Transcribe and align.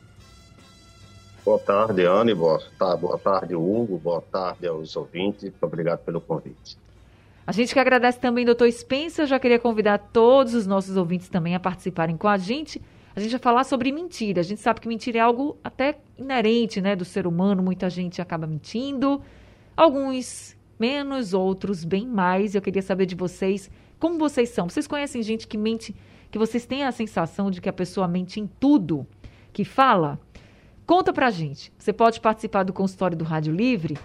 Boa 1.44 1.58
tarde, 1.58 2.04
Anne. 2.04 2.32
Boa, 2.32 2.62
tá, 2.78 2.96
boa 2.96 3.18
tarde, 3.18 3.56
Hugo. 3.56 3.98
Boa 3.98 4.22
tarde 4.22 4.68
aos 4.68 4.94
ouvintes. 4.94 5.52
Obrigado 5.60 5.98
pelo 6.04 6.20
convite. 6.20 6.78
A 7.44 7.50
gente 7.50 7.74
que 7.74 7.80
agradece 7.80 8.20
também, 8.20 8.44
doutor 8.44 8.70
Spencer. 8.70 9.26
Já 9.26 9.40
queria 9.40 9.58
convidar 9.58 9.98
todos 9.98 10.54
os 10.54 10.64
nossos 10.64 10.96
ouvintes 10.96 11.28
também 11.28 11.56
a 11.56 11.60
participarem 11.60 12.16
com 12.16 12.28
a 12.28 12.38
gente 12.38 12.80
a 13.16 13.20
gente 13.20 13.30
vai 13.30 13.40
falar 13.40 13.64
sobre 13.64 13.90
mentira. 13.92 14.40
A 14.40 14.44
gente 14.44 14.60
sabe 14.60 14.80
que 14.80 14.88
mentira 14.88 15.18
é 15.18 15.20
algo 15.20 15.56
até 15.62 15.98
inerente, 16.18 16.80
né, 16.80 16.96
do 16.96 17.04
ser 17.04 17.28
humano. 17.28 17.62
Muita 17.62 17.88
gente 17.88 18.20
acaba 18.20 18.44
mentindo. 18.46 19.22
Alguns 19.76 20.56
menos, 20.78 21.32
outros 21.32 21.84
bem 21.84 22.08
mais. 22.08 22.56
Eu 22.56 22.62
queria 22.62 22.82
saber 22.82 23.06
de 23.06 23.14
vocês 23.14 23.70
como 24.00 24.18
vocês 24.18 24.48
são. 24.48 24.68
Vocês 24.68 24.88
conhecem 24.88 25.22
gente 25.22 25.46
que 25.46 25.56
mente, 25.56 25.94
que 26.30 26.38
vocês 26.38 26.66
têm 26.66 26.82
a 26.82 26.90
sensação 26.90 27.52
de 27.52 27.60
que 27.60 27.68
a 27.68 27.72
pessoa 27.72 28.08
mente 28.08 28.40
em 28.40 28.50
tudo 28.58 29.06
que 29.52 29.64
fala? 29.64 30.18
Conta 30.84 31.12
pra 31.12 31.30
gente. 31.30 31.72
Você 31.78 31.92
pode 31.92 32.20
participar 32.20 32.64
do 32.64 32.72
consultório 32.72 33.16
do 33.16 33.24
Rádio 33.24 33.54
Livre 33.54 33.96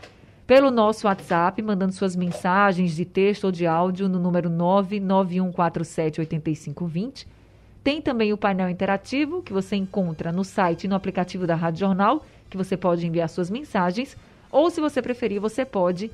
pelo 0.46 0.70
nosso 0.70 1.08
WhatsApp, 1.08 1.60
mandando 1.64 1.94
suas 1.94 2.16
mensagens 2.16 2.96
de 2.96 3.06
texto 3.06 3.46
ou 3.46 3.52
de 3.52 3.66
áudio 3.66 4.08
no 4.08 4.20
número 4.20 4.52
991478520 4.52 7.39
tem 7.84 8.02
também 8.02 8.34
o 8.34 8.38
painel 8.38 8.70
interativo, 8.70 9.42
que 9.42 9.54
você 9.54 9.76
encontra 9.76 10.32
no 10.32 10.44
site 10.44 10.84
e 10.84 10.88
no 10.88 10.96
aplicativo 10.96 11.48
da 11.48 11.56
Rádio 11.56 11.82
Jornal, 11.82 12.26
que 12.50 12.58
você 12.58 12.76
pode 12.76 13.06
enviar 13.06 13.30
suas 13.30 13.50
mensagens. 13.50 14.18
Ou, 14.52 14.70
se 14.70 14.82
você 14.82 15.02
preferir, 15.02 15.40
você 15.40 15.64
pode 15.64 16.12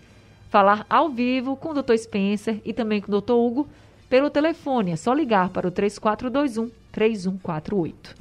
falar 0.50 0.86
ao 0.90 1.10
vivo 1.10 1.56
com 1.56 1.70
o 1.70 1.82
Dr. 1.82 1.98
Spencer 1.98 2.62
e 2.64 2.72
também 2.72 3.02
com 3.02 3.12
o 3.12 3.22
Dr. 3.22 3.34
Hugo 3.34 3.68
pelo 4.10 4.30
telefone. 4.30 4.92
É 4.92 4.96
só 4.96 5.14
ligar 5.14 5.50
para 5.50 5.68
o 5.68 5.72
3421 5.72 6.70
3148. 6.92 8.16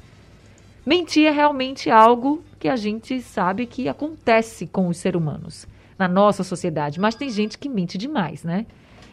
Mentir 0.85 1.27
é 1.27 1.31
realmente 1.31 1.89
algo 1.89 2.43
que 2.59 2.67
a 2.67 2.75
gente 2.75 3.21
sabe 3.21 3.65
que 3.65 3.87
acontece 3.87 4.67
com 4.67 4.87
os 4.87 4.97
seres 4.97 5.19
humanos 5.19 5.67
na 5.97 6.07
nossa 6.07 6.43
sociedade, 6.43 6.99
mas 6.99 7.15
tem 7.15 7.29
gente 7.29 7.57
que 7.57 7.69
mente 7.69 7.97
demais, 7.97 8.43
né? 8.43 8.65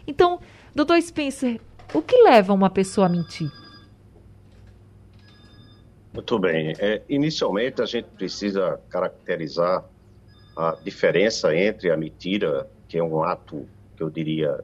Então, 0.06 0.40
doutor 0.74 1.00
Spencer, 1.00 1.60
o 1.94 2.02
que 2.02 2.16
leva 2.24 2.52
uma 2.52 2.68
pessoa 2.68 3.06
a 3.06 3.10
mentir? 3.10 3.50
Muito 6.14 6.38
bem. 6.38 6.74
É, 6.78 7.02
inicialmente, 7.08 7.80
a 7.80 7.86
gente 7.86 8.08
precisa 8.10 8.78
caracterizar 8.90 9.84
a 10.56 10.72
diferença 10.72 11.56
entre 11.56 11.90
a 11.90 11.96
mentira, 11.96 12.70
que 12.86 12.98
é 12.98 13.02
um 13.02 13.22
ato, 13.22 13.66
que 13.96 14.02
eu 14.02 14.10
diria, 14.10 14.62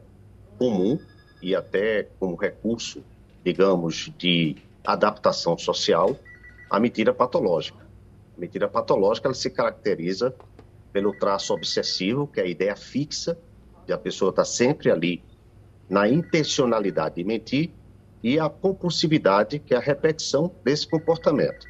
comum 0.59 0.99
e 1.41 1.55
até 1.55 2.03
como 2.19 2.37
recurso, 2.37 3.03
digamos, 3.43 4.13
de 4.19 4.57
adaptação 4.85 5.57
social, 5.57 6.19
a 6.69 6.79
mentira 6.79 7.15
patológica. 7.15 7.87
A 8.37 8.41
mentira 8.41 8.69
patológica 8.69 9.29
ela 9.29 9.35
se 9.35 9.49
caracteriza 9.51 10.35
pelo 10.93 11.15
traço 11.15 11.55
obsessivo, 11.55 12.27
que 12.27 12.41
é 12.41 12.45
a 12.45 12.47
ideia 12.47 12.77
fixa 12.77 13.39
de 13.87 13.93
a 13.93 13.99
pessoa 13.99 14.31
estar 14.31 14.45
sempre 14.45 14.91
ali 14.91 15.25
na 15.89 16.07
intencionalidade 16.07 17.15
de 17.15 17.25
mentir 17.25 17.78
e 18.23 18.39
a 18.39 18.49
compulsividade, 18.49 19.59
que 19.59 19.75
é 19.75 19.77
a 19.77 19.81
repetição 19.81 20.51
desse 20.65 20.87
comportamento. 20.87 21.67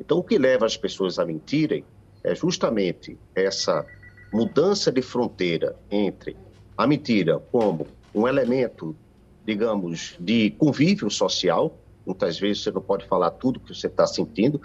Então, 0.00 0.18
o 0.18 0.22
que 0.22 0.38
leva 0.38 0.66
as 0.66 0.76
pessoas 0.76 1.18
a 1.18 1.24
mentirem 1.24 1.84
é 2.22 2.34
justamente 2.34 3.18
essa 3.34 3.84
mudança 4.32 4.92
de 4.92 5.02
fronteira 5.02 5.76
entre 5.90 6.36
a 6.76 6.86
mentira 6.86 7.38
como 7.50 7.86
um 8.14 8.26
elemento, 8.26 8.94
digamos, 9.44 10.16
de 10.20 10.50
convívio 10.52 11.10
social. 11.10 11.76
Muitas 12.06 12.38
vezes 12.38 12.62
você 12.62 12.70
não 12.70 12.80
pode 12.80 13.06
falar 13.06 13.30
tudo 13.32 13.60
que 13.60 13.74
você 13.74 13.86
está 13.86 14.06
sentindo. 14.06 14.60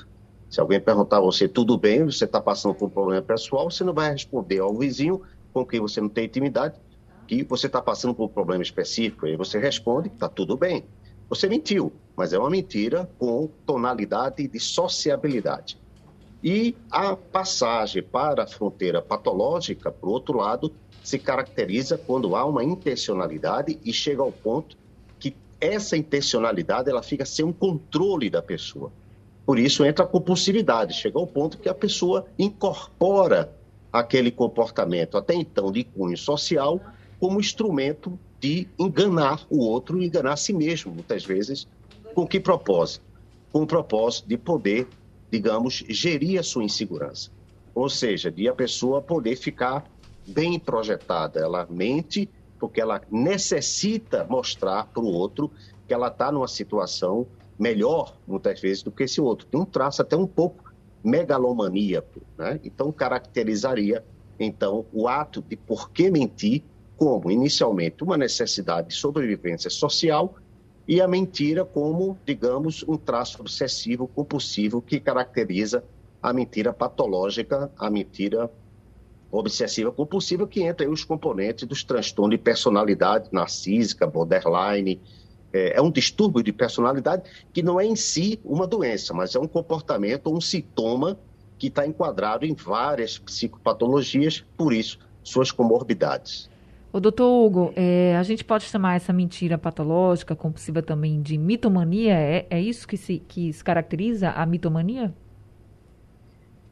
Se 0.50 0.59
alguém 0.59 0.80
perguntar 0.80 1.18
a 1.18 1.22
você 1.22 1.47
tudo 1.47 1.78
bem, 1.78 2.06
você 2.06 2.25
está 2.25 2.40
passando 2.40 2.75
por 2.75 2.86
um 2.86 2.90
problema 2.90 3.22
pessoal, 3.22 3.69
você 3.69 3.84
não 3.84 3.94
vai 3.94 4.12
responder 4.12 4.59
ao 4.59 4.78
vizinho 4.78 5.22
com 5.52 5.66
quem 5.66 5.80
você 5.80 6.00
não 6.02 6.09
tem 6.09 6.25
intimidade, 6.25 6.80
que 7.28 7.44
você 7.44 7.68
está 7.68 7.82
passando 7.82 8.14
por 8.14 8.26
um 8.26 8.30
problema 8.30 8.64
específico, 8.64 9.28
e 9.28 9.36
você 9.36 9.60
responde, 9.60 10.10
está 10.10 10.28
tudo 10.30 10.58
bem. 10.58 10.86
Você 11.30 11.48
mentiu, 11.48 11.92
mas 12.16 12.34
é 12.34 12.38
uma 12.38 12.50
mentira 12.50 13.10
com 13.18 13.50
tonalidade 13.66 14.48
de 14.48 14.60
sociabilidade. 14.60 15.78
E 16.44 16.76
a 16.92 17.16
passagem 17.16 18.04
para 18.04 18.44
a 18.44 18.48
fronteira 18.48 19.02
patológica, 19.02 19.90
por 19.92 20.10
outro 20.10 20.38
lado, 20.38 20.74
se 21.02 21.18
caracteriza 21.18 21.98
quando 21.98 22.36
há 22.36 22.46
uma 22.46 22.64
intencionalidade 22.64 23.80
e 23.84 23.94
chega 23.94 24.22
ao 24.22 24.32
ponto 24.32 24.78
que 25.20 25.36
essa 25.60 25.96
intencionalidade 25.96 26.90
ela 26.90 27.02
fica 27.02 27.26
sem 27.26 27.46
um 27.46 27.54
controle 27.54 28.30
da 28.30 28.42
pessoa. 28.42 28.92
Por 29.46 29.58
isso 29.58 29.84
entra 29.86 30.06
a 30.06 30.08
compulsividade, 30.08 30.94
chega 30.94 31.18
ao 31.18 31.28
ponto 31.28 31.58
que 31.58 31.70
a 31.70 31.74
pessoa 31.74 32.26
incorpora 32.38 33.54
aquele 33.92 34.32
comportamento 34.32 35.18
até 35.18 35.34
então 35.34 35.72
de 35.72 35.84
cunho 35.84 36.18
social 36.18 36.80
como 37.24 37.40
instrumento 37.40 38.20
de 38.38 38.68
enganar 38.78 39.48
o 39.50 39.60
outro, 39.60 40.04
enganar 40.04 40.34
a 40.34 40.36
si 40.36 40.52
mesmo, 40.52 40.92
muitas 40.92 41.24
vezes. 41.24 41.66
Com 42.14 42.28
que 42.28 42.38
propósito? 42.38 43.06
Com 43.50 43.62
o 43.62 43.66
propósito 43.66 44.28
de 44.28 44.38
poder, 44.38 44.90
digamos, 45.32 45.86
gerir 45.88 46.38
a 46.38 46.44
sua 46.44 46.66
insegurança. 46.66 47.32
Ou 47.74 47.88
seja, 47.88 48.30
de 48.30 48.50
a 48.50 48.54
pessoa 48.54 49.02
poder 49.02 49.38
ficar 49.38 49.90
bem 50.28 50.60
projetada. 50.60 51.40
Ela 51.40 51.66
mente 51.70 52.30
porque 52.60 52.82
ela 52.82 53.02
necessita 53.10 54.28
mostrar 54.30 54.88
para 54.88 55.02
o 55.02 55.08
outro 55.08 55.50
que 55.88 55.94
ela 55.94 56.10
está 56.10 56.30
numa 56.30 56.50
situação 56.50 57.26
melhor, 57.58 58.18
muitas 58.28 58.60
vezes, 58.60 58.84
do 58.84 58.92
que 58.92 59.04
esse 59.04 59.22
outro. 59.22 59.48
Tem 59.48 59.62
um 59.62 59.66
traço 59.66 60.02
até 60.02 60.18
um 60.18 60.28
pouco 60.28 60.74
megalomaníaco. 61.02 62.20
Né? 62.38 62.60
Então, 62.66 62.92
caracterizaria, 62.92 64.04
então, 64.38 64.86
o 64.92 65.08
ato 65.08 65.42
de 65.42 65.56
por 65.56 65.90
que 65.90 66.12
mentir 66.12 66.64
como, 67.04 67.30
inicialmente, 67.30 68.02
uma 68.02 68.16
necessidade 68.16 68.88
de 68.88 68.96
sobrevivência 68.96 69.70
social 69.70 70.36
e 70.88 71.02
a 71.02 71.08
mentira 71.08 71.66
como, 71.66 72.18
digamos, 72.26 72.82
um 72.88 72.96
traço 72.96 73.42
obsessivo 73.42 74.08
compulsivo 74.08 74.82
que 74.82 75.02
caracteriza 75.02 75.84
a 76.22 76.32
mentira 76.32 76.72
patológica, 76.72 77.70
a 77.78 77.90
mentira 77.90 78.50
obsessiva 79.30 79.92
compulsiva, 79.92 80.48
que 80.48 80.64
entra 80.64 80.86
aí 80.86 80.90
os 80.90 81.04
componentes 81.04 81.68
dos 81.68 81.84
transtornos 81.84 82.38
de 82.38 82.42
personalidade 82.42 83.28
narcísica, 83.34 84.08
borderline. 84.08 85.02
É, 85.52 85.80
é 85.80 85.82
um 85.82 85.92
distúrbio 85.92 86.42
de 86.42 86.54
personalidade 86.54 87.24
que 87.52 87.62
não 87.62 87.82
é 87.82 87.86
em 87.86 87.98
si 87.98 88.40
uma 88.46 88.66
doença, 88.66 89.14
mas 89.14 89.36
é 89.36 89.40
um 89.40 89.48
comportamento, 89.48 90.34
um 90.34 90.40
sintoma 90.40 91.20
que 91.58 91.68
está 91.68 91.86
enquadrado 91.86 92.46
em 92.46 92.54
várias 92.54 93.18
psicopatologias, 93.18 94.46
por 94.56 94.72
isso, 94.72 95.00
suas 95.22 95.52
comorbidades. 95.52 96.53
O 96.94 97.00
doutor 97.00 97.25
Hugo, 97.25 97.74
é, 97.75 98.16
a 98.16 98.22
gente 98.22 98.45
pode 98.45 98.66
chamar 98.66 98.95
essa 98.95 99.12
mentira 99.12 99.57
patológica, 99.57 100.36
compulsiva 100.36 100.80
também, 100.80 101.24
de 101.24 101.40
mitomania? 101.40 102.13
É, 102.13 102.45
é 102.51 102.62
isso 102.62 102.88
que 102.88 102.98
se, 102.98 103.18
que 103.18 103.51
se 103.51 103.63
caracteriza 103.63 104.30
a 104.30 104.45
mitomania? 104.45 105.12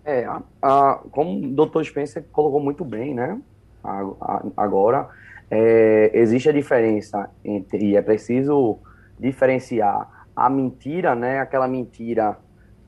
É, 0.05 0.23
a, 0.25 0.43
a, 0.61 1.01
como 1.09 1.39
o 1.39 1.49
doutor 1.49 1.83
Spencer 1.83 2.23
colocou 2.31 2.59
muito 2.59 2.85
bem, 2.85 3.15
né? 3.15 3.41
A, 3.83 4.43
agora, 4.57 5.09
é, 5.49 6.11
existe 6.13 6.49
a 6.49 6.53
diferença 6.53 7.27
entre, 7.43 7.83
e 7.83 7.95
é 7.95 8.01
preciso 8.03 8.77
diferenciar 9.19 10.27
a 10.35 10.47
mentira, 10.51 11.15
né? 11.15 11.39
Aquela 11.39 11.67
mentira 11.67 12.37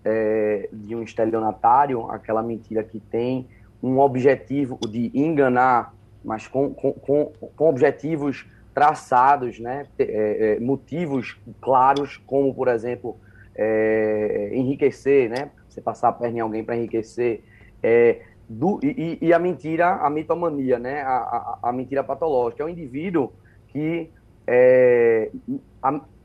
é, 0.05 0.69
de 0.71 0.95
um 0.95 1.01
estelionatário, 1.01 2.11
aquela 2.11 2.43
mentira 2.43 2.83
que 2.83 2.99
tem 2.99 3.47
um 3.81 3.97
objetivo 3.97 4.77
de 4.87 5.09
enganar, 5.15 5.95
mas 6.23 6.47
com, 6.47 6.73
com, 6.73 6.93
com, 6.93 7.67
objetivos 7.67 8.45
traçados, 8.73 9.59
né? 9.59 9.85
É, 9.99 10.55
é, 10.55 10.59
motivos 10.59 11.37
claros, 11.61 12.17
como, 12.25 12.53
por 12.53 12.67
exemplo, 12.67 13.17
é, 13.55 14.51
enriquecer, 14.53 15.29
né? 15.29 15.51
Você 15.69 15.81
passar 15.81 16.09
a 16.09 16.13
perna 16.13 16.37
em 16.37 16.41
alguém 16.41 16.63
para 16.63 16.75
enriquecer. 16.75 17.43
É, 17.81 18.21
do, 18.47 18.79
e, 18.83 19.17
e, 19.21 19.33
a 19.33 19.39
mentira, 19.39 19.95
a 19.95 20.09
mitomania, 20.09 20.77
né? 20.79 21.01
A, 21.01 21.15
a, 21.15 21.59
a, 21.63 21.71
mentira 21.71 22.03
patológica. 22.03 22.63
É 22.63 22.65
um 22.65 22.69
indivíduo 22.69 23.31
que 23.67 24.09
é, 24.47 25.31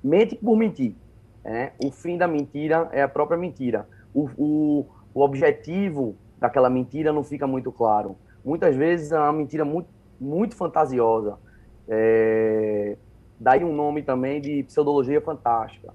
mente 0.03 0.37
por 0.37 0.57
mentir. 0.57 0.95
Né? 1.45 1.73
O 1.83 1.91
fim 1.91 2.17
da 2.17 2.27
mentira 2.27 2.89
é 2.93 3.03
a 3.03 3.09
própria 3.09 3.39
mentira. 3.39 3.89
O, 4.15 4.29
o, 4.37 4.87
o 5.15 5.21
objetivo 5.23 6.17
daquela 6.39 6.71
mentira 6.71 7.13
não 7.13 7.25
fica 7.25 7.47
muito 7.47 7.73
claro. 7.73 8.17
Muitas 8.49 8.75
vezes 8.75 9.13
é 9.13 9.19
uma 9.19 9.31
mentira 9.31 9.63
muito, 9.63 9.91
muito 10.19 10.57
fantasiosa. 10.57 11.39
É, 11.87 12.97
daí 13.39 13.63
um 13.63 13.75
nome 13.75 14.03
também 14.03 14.41
de 14.41 14.63
pseudologia 14.63 15.21
fantástica. 15.21 15.93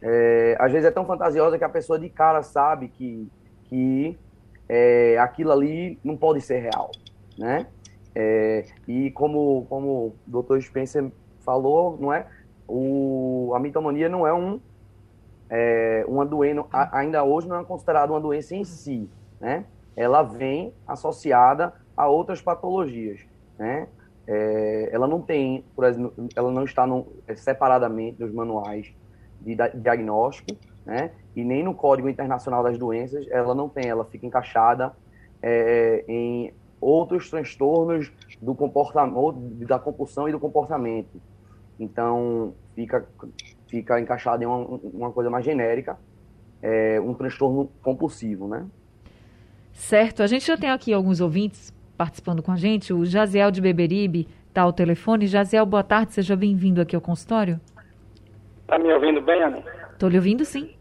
É, 0.00 0.56
às 0.58 0.72
vezes 0.72 0.88
é 0.88 0.90
tão 0.90 1.04
fantasiosa 1.04 1.58
que 1.58 1.64
a 1.64 1.68
pessoa 1.68 1.98
de 1.98 2.08
cara 2.08 2.42
sabe 2.42 2.88
que, 2.88 3.30
que 3.64 4.18
é, 4.66 5.18
aquilo 5.18 5.52
ali 5.52 5.98
não 6.02 6.16
pode 6.16 6.40
ser 6.40 6.60
real, 6.60 6.90
né? 7.38 7.66
É, 8.14 8.64
e 8.88 9.10
como, 9.10 9.66
como 9.68 9.88
o 9.88 10.14
doutor 10.26 10.62
Spencer 10.62 11.12
falou, 11.40 11.98
não 12.00 12.10
é? 12.10 12.26
O, 12.66 13.52
a 13.54 13.60
mitomania 13.60 14.08
não 14.08 14.26
é 14.26 14.32
um 14.32 14.58
é, 15.50 16.06
uma 16.08 16.24
doença, 16.24 16.64
ainda 16.90 17.22
hoje 17.22 17.46
não 17.46 17.60
é 17.60 17.64
considerada 17.64 18.10
uma 18.10 18.20
doença 18.20 18.54
em 18.56 18.64
si, 18.64 19.10
né? 19.38 19.66
Ela 19.94 20.22
vem 20.22 20.72
associada 20.86 21.81
a 21.96 22.08
outras 22.08 22.40
patologias, 22.40 23.20
né? 23.58 23.88
É, 24.26 24.90
ela 24.92 25.08
não 25.08 25.20
tem, 25.20 25.64
por 25.74 25.84
exemplo, 25.84 26.28
ela 26.36 26.50
não 26.52 26.64
está 26.64 26.86
no, 26.86 27.06
separadamente 27.34 28.22
nos 28.22 28.32
manuais 28.32 28.92
de 29.40 29.56
diagnóstico, 29.74 30.56
né? 30.86 31.10
E 31.34 31.44
nem 31.44 31.62
no 31.62 31.74
Código 31.74 32.08
Internacional 32.08 32.62
das 32.62 32.78
Doenças 32.78 33.26
ela 33.30 33.54
não 33.54 33.68
tem, 33.68 33.88
ela 33.88 34.04
fica 34.04 34.26
encaixada 34.26 34.92
é, 35.42 36.04
em 36.06 36.52
outros 36.80 37.30
transtornos 37.30 38.12
do 38.40 38.54
comportamento, 38.54 39.38
da 39.66 39.78
compulsão 39.78 40.28
e 40.28 40.32
do 40.32 40.38
comportamento. 40.38 41.20
Então 41.78 42.54
fica 42.74 43.06
fica 43.68 43.98
encaixada 43.98 44.44
em 44.44 44.46
uma, 44.46 44.58
uma 44.82 45.10
coisa 45.10 45.30
mais 45.30 45.44
genérica, 45.44 45.98
é, 46.60 47.00
um 47.00 47.14
transtorno 47.14 47.70
compulsivo, 47.82 48.46
né? 48.46 48.66
Certo. 49.72 50.22
A 50.22 50.26
gente 50.26 50.46
já 50.46 50.56
tem 50.56 50.70
aqui 50.70 50.92
alguns 50.92 51.20
ouvintes 51.20 51.72
participando 51.96 52.42
com 52.42 52.52
a 52.52 52.56
gente. 52.56 52.92
O 52.92 53.04
Jaziel 53.04 53.50
de 53.50 53.60
Beberibe 53.60 54.28
está 54.48 54.62
ao 54.62 54.72
telefone. 54.72 55.26
Jaziel, 55.26 55.66
boa 55.66 55.82
tarde. 55.82 56.12
Seja 56.12 56.36
bem-vindo 56.36 56.80
aqui 56.80 56.94
ao 56.94 57.02
consultório. 57.02 57.60
Está 58.62 58.78
me 58.78 58.92
ouvindo 58.92 59.20
bem, 59.20 59.42
Ana? 59.42 59.62
Estou 59.92 60.08
lhe 60.08 60.16
ouvindo, 60.16 60.44
sim. 60.44 60.74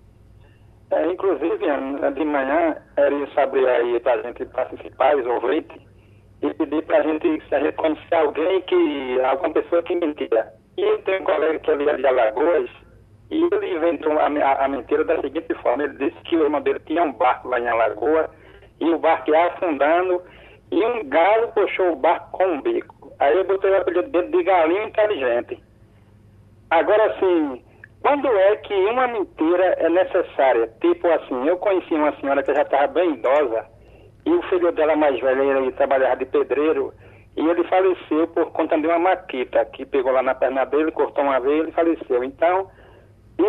É, 0.91 1.05
inclusive, 1.07 1.69
Ana, 1.69 2.11
de 2.11 2.25
manhã, 2.25 2.75
era 2.97 3.33
saber 3.33 3.67
aí 3.67 3.99
para 4.01 4.13
a 4.13 4.21
gente 4.23 4.45
participar, 4.45 5.15
os 5.15 5.25
ouvintes, 5.25 5.77
e 6.41 6.53
pedir 6.53 6.83
para 6.83 6.97
a 6.97 7.03
gente, 7.03 7.41
se 7.47 7.55
a 7.55 7.59
gente 7.59 7.75
conhecer 7.75 8.15
alguém 8.15 8.61
que, 8.61 9.21
alguma 9.21 9.53
pessoa 9.53 9.81
que 9.83 9.95
mentia. 9.95 10.47
E 10.77 10.97
tem 10.99 11.21
um 11.21 11.23
colega 11.23 11.59
que 11.59 11.71
é 11.71 11.77
de 11.77 12.07
Alagoas, 12.07 12.69
e 13.29 13.41
ele 13.41 13.75
inventou 13.75 14.11
a, 14.19 14.25
a, 14.27 14.65
a, 14.65 14.67
mentira 14.67 15.05
da 15.05 15.21
seguinte 15.21 15.53
forma, 15.61 15.83
ele 15.83 15.97
disse 15.97 16.21
que 16.23 16.35
o 16.35 16.43
irmão 16.43 16.61
dele 16.61 16.79
tinha 16.85 17.03
um 17.03 17.13
barco 17.13 17.47
lá 17.47 17.59
em 17.59 17.67
Alagoa, 17.67 18.29
e 18.81 18.89
o 18.89 18.99
barco 18.99 19.29
ia 19.29 19.47
afundando, 19.47 20.21
e 20.71 20.85
um 20.85 21.03
galo 21.07 21.49
puxou 21.49 21.91
o 21.91 21.95
barco 21.95 22.31
com 22.31 22.45
um 22.45 22.61
bico. 22.61 23.11
Aí 23.19 23.37
eu 23.37 23.43
botei 23.43 23.69
o 23.69 23.77
apelido 23.77 24.09
dele 24.09 24.29
de 24.29 24.43
galinha 24.43 24.83
inteligente. 24.83 25.61
Agora, 26.69 27.11
assim, 27.11 27.61
quando 28.01 28.27
é 28.27 28.55
que 28.55 28.73
uma 28.73 29.07
mentira 29.07 29.75
é 29.77 29.89
necessária? 29.89 30.71
Tipo 30.79 31.07
assim, 31.07 31.47
eu 31.47 31.57
conheci 31.57 31.93
uma 31.93 32.15
senhora 32.19 32.41
que 32.41 32.53
já 32.53 32.61
estava 32.61 32.87
bem 32.87 33.13
idosa 33.13 33.65
e 34.25 34.31
o 34.31 34.41
filho 34.43 34.71
dela 34.71 34.95
mais 34.95 35.19
velho, 35.19 35.43
ele 35.43 35.71
trabalhava 35.73 36.15
de 36.15 36.25
pedreiro 36.25 36.93
e 37.35 37.47
ele 37.47 37.63
faleceu 37.65 38.27
por 38.27 38.51
conta 38.51 38.77
de 38.79 38.87
uma 38.87 38.99
maquita 38.99 39.63
que 39.65 39.85
pegou 39.85 40.11
lá 40.11 40.23
na 40.23 40.33
perna 40.33 40.65
dele, 40.65 40.91
cortou 40.91 41.23
uma 41.23 41.39
vez 41.39 41.57
e 41.57 41.59
ele 41.61 41.71
faleceu. 41.71 42.23
Então, 42.23 42.69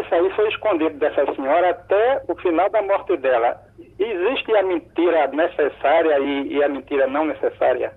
isso 0.00 0.14
aí 0.14 0.30
foi 0.34 0.48
escondido 0.48 0.98
dessa 0.98 1.24
senhora 1.34 1.70
até 1.70 2.22
o 2.28 2.34
final 2.36 2.70
da 2.70 2.82
morte 2.82 3.16
dela. 3.16 3.60
Existe 3.98 4.54
a 4.56 4.62
mentira 4.62 5.26
necessária 5.28 6.18
e, 6.18 6.54
e 6.54 6.62
a 6.62 6.68
mentira 6.68 7.06
não 7.06 7.24
necessária? 7.24 7.92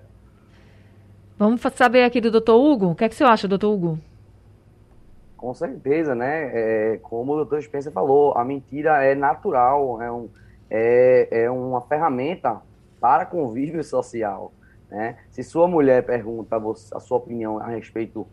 Vamos 1.38 1.60
saber 1.60 2.04
aqui 2.04 2.20
do 2.20 2.30
doutor 2.30 2.56
Hugo. 2.56 2.90
O 2.90 2.94
que, 2.94 3.04
é 3.04 3.08
que 3.08 3.14
você 3.14 3.24
acha, 3.24 3.46
doutor 3.46 3.72
Hugo? 3.72 3.98
Com 5.36 5.52
certeza, 5.52 6.14
né? 6.14 6.50
É, 6.52 6.98
como 7.02 7.34
o 7.34 7.36
doutor 7.36 7.62
Spencer 7.62 7.92
falou, 7.92 8.36
a 8.36 8.44
mentira 8.44 9.04
é 9.04 9.14
natural, 9.14 10.00
é, 10.00 10.10
um, 10.10 10.28
é, 10.70 11.44
é 11.44 11.50
uma 11.50 11.82
ferramenta 11.82 12.60
para 13.00 13.26
convívio 13.26 13.84
social. 13.84 14.52
Né? 14.90 15.16
Se 15.30 15.42
sua 15.42 15.68
mulher 15.68 16.04
pergunta 16.04 16.56
a, 16.56 16.96
a 16.96 17.00
sua 17.00 17.18
opinião 17.18 17.58
a 17.58 17.66
respeito 17.66 18.26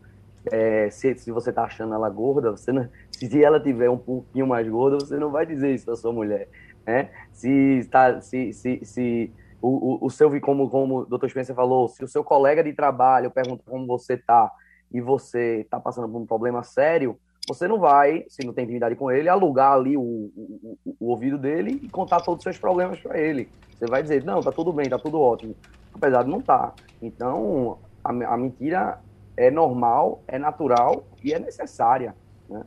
é, 0.50 0.90
se, 0.90 1.14
se 1.16 1.30
você 1.30 1.50
está 1.50 1.64
achando 1.64 1.94
ela 1.94 2.08
gorda, 2.08 2.50
você 2.50 2.72
não, 2.72 2.88
se 3.10 3.44
ela 3.44 3.60
tiver 3.60 3.90
um 3.90 3.98
pouquinho 3.98 4.46
mais 4.46 4.68
gorda, 4.68 4.98
você 4.98 5.16
não 5.16 5.30
vai 5.30 5.46
dizer 5.46 5.74
isso 5.74 5.86
da 5.86 5.96
sua 5.96 6.12
mulher. 6.12 6.48
Né? 6.86 7.10
Se, 7.32 7.86
tá, 7.90 8.20
se, 8.20 8.52
se, 8.52 8.80
se 8.84 9.32
o, 9.60 9.68
o, 9.68 10.06
o 10.06 10.10
seu, 10.10 10.40
como, 10.40 10.68
como 10.68 11.00
o 11.00 11.06
doutor 11.06 11.30
Spencer 11.30 11.54
falou, 11.54 11.88
se 11.88 12.04
o 12.04 12.08
seu 12.08 12.22
colega 12.22 12.62
de 12.62 12.72
trabalho 12.72 13.30
pergunta 13.30 13.62
como 13.66 13.86
você 13.86 14.14
está 14.14 14.50
e 14.92 15.00
você 15.00 15.60
está 15.60 15.80
passando 15.80 16.08
por 16.08 16.20
um 16.20 16.26
problema 16.26 16.62
sério, 16.62 17.18
você 17.46 17.68
não 17.68 17.78
vai, 17.78 18.24
se 18.28 18.44
não 18.46 18.52
tem 18.54 18.64
intimidade 18.64 18.94
com 18.96 19.10
ele, 19.10 19.28
alugar 19.28 19.72
ali 19.72 19.96
o, 19.96 20.02
o, 20.02 20.78
o 21.00 21.10
ouvido 21.10 21.36
dele 21.36 21.80
e 21.82 21.88
contar 21.88 22.20
todos 22.20 22.38
os 22.40 22.42
seus 22.42 22.58
problemas 22.58 22.98
para 23.00 23.18
ele. 23.18 23.48
Você 23.78 23.86
vai 23.86 24.02
dizer, 24.02 24.24
não, 24.24 24.40
tá 24.40 24.52
tudo 24.52 24.72
bem, 24.72 24.88
tá 24.88 24.98
tudo 24.98 25.20
ótimo. 25.20 25.54
Apesar 25.92 26.22
de 26.22 26.30
não. 26.30 26.40
Tá. 26.40 26.72
Então, 27.02 27.78
a, 28.02 28.10
a, 28.10 28.36
mentira 28.36 28.98
é 29.36 29.50
normal, 29.50 30.22
é 30.26 30.38
natural 30.38 31.06
e 31.22 31.32
é 31.32 31.38
necessária. 31.38 32.14
Né? 32.48 32.64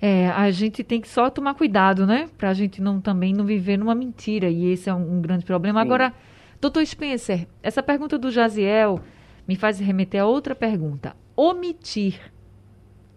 É, 0.00 0.28
a 0.28 0.50
gente 0.50 0.82
tem 0.82 1.00
que 1.00 1.08
só 1.08 1.28
tomar 1.28 1.54
cuidado, 1.54 2.06
né? 2.06 2.28
Para 2.38 2.50
a 2.50 2.54
gente 2.54 2.80
não 2.80 3.00
também 3.00 3.32
não 3.32 3.44
viver 3.44 3.76
numa 3.76 3.94
mentira. 3.94 4.48
E 4.48 4.72
esse 4.72 4.88
é 4.88 4.94
um, 4.94 5.18
um 5.18 5.20
grande 5.20 5.44
problema. 5.44 5.80
Sim. 5.80 5.86
Agora, 5.86 6.14
doutor 6.60 6.84
Spencer, 6.86 7.46
essa 7.62 7.82
pergunta 7.82 8.18
do 8.18 8.30
Jaziel 8.30 9.00
me 9.46 9.56
faz 9.56 9.78
remeter 9.78 10.22
a 10.22 10.26
outra 10.26 10.54
pergunta. 10.54 11.16
Omitir 11.36 12.32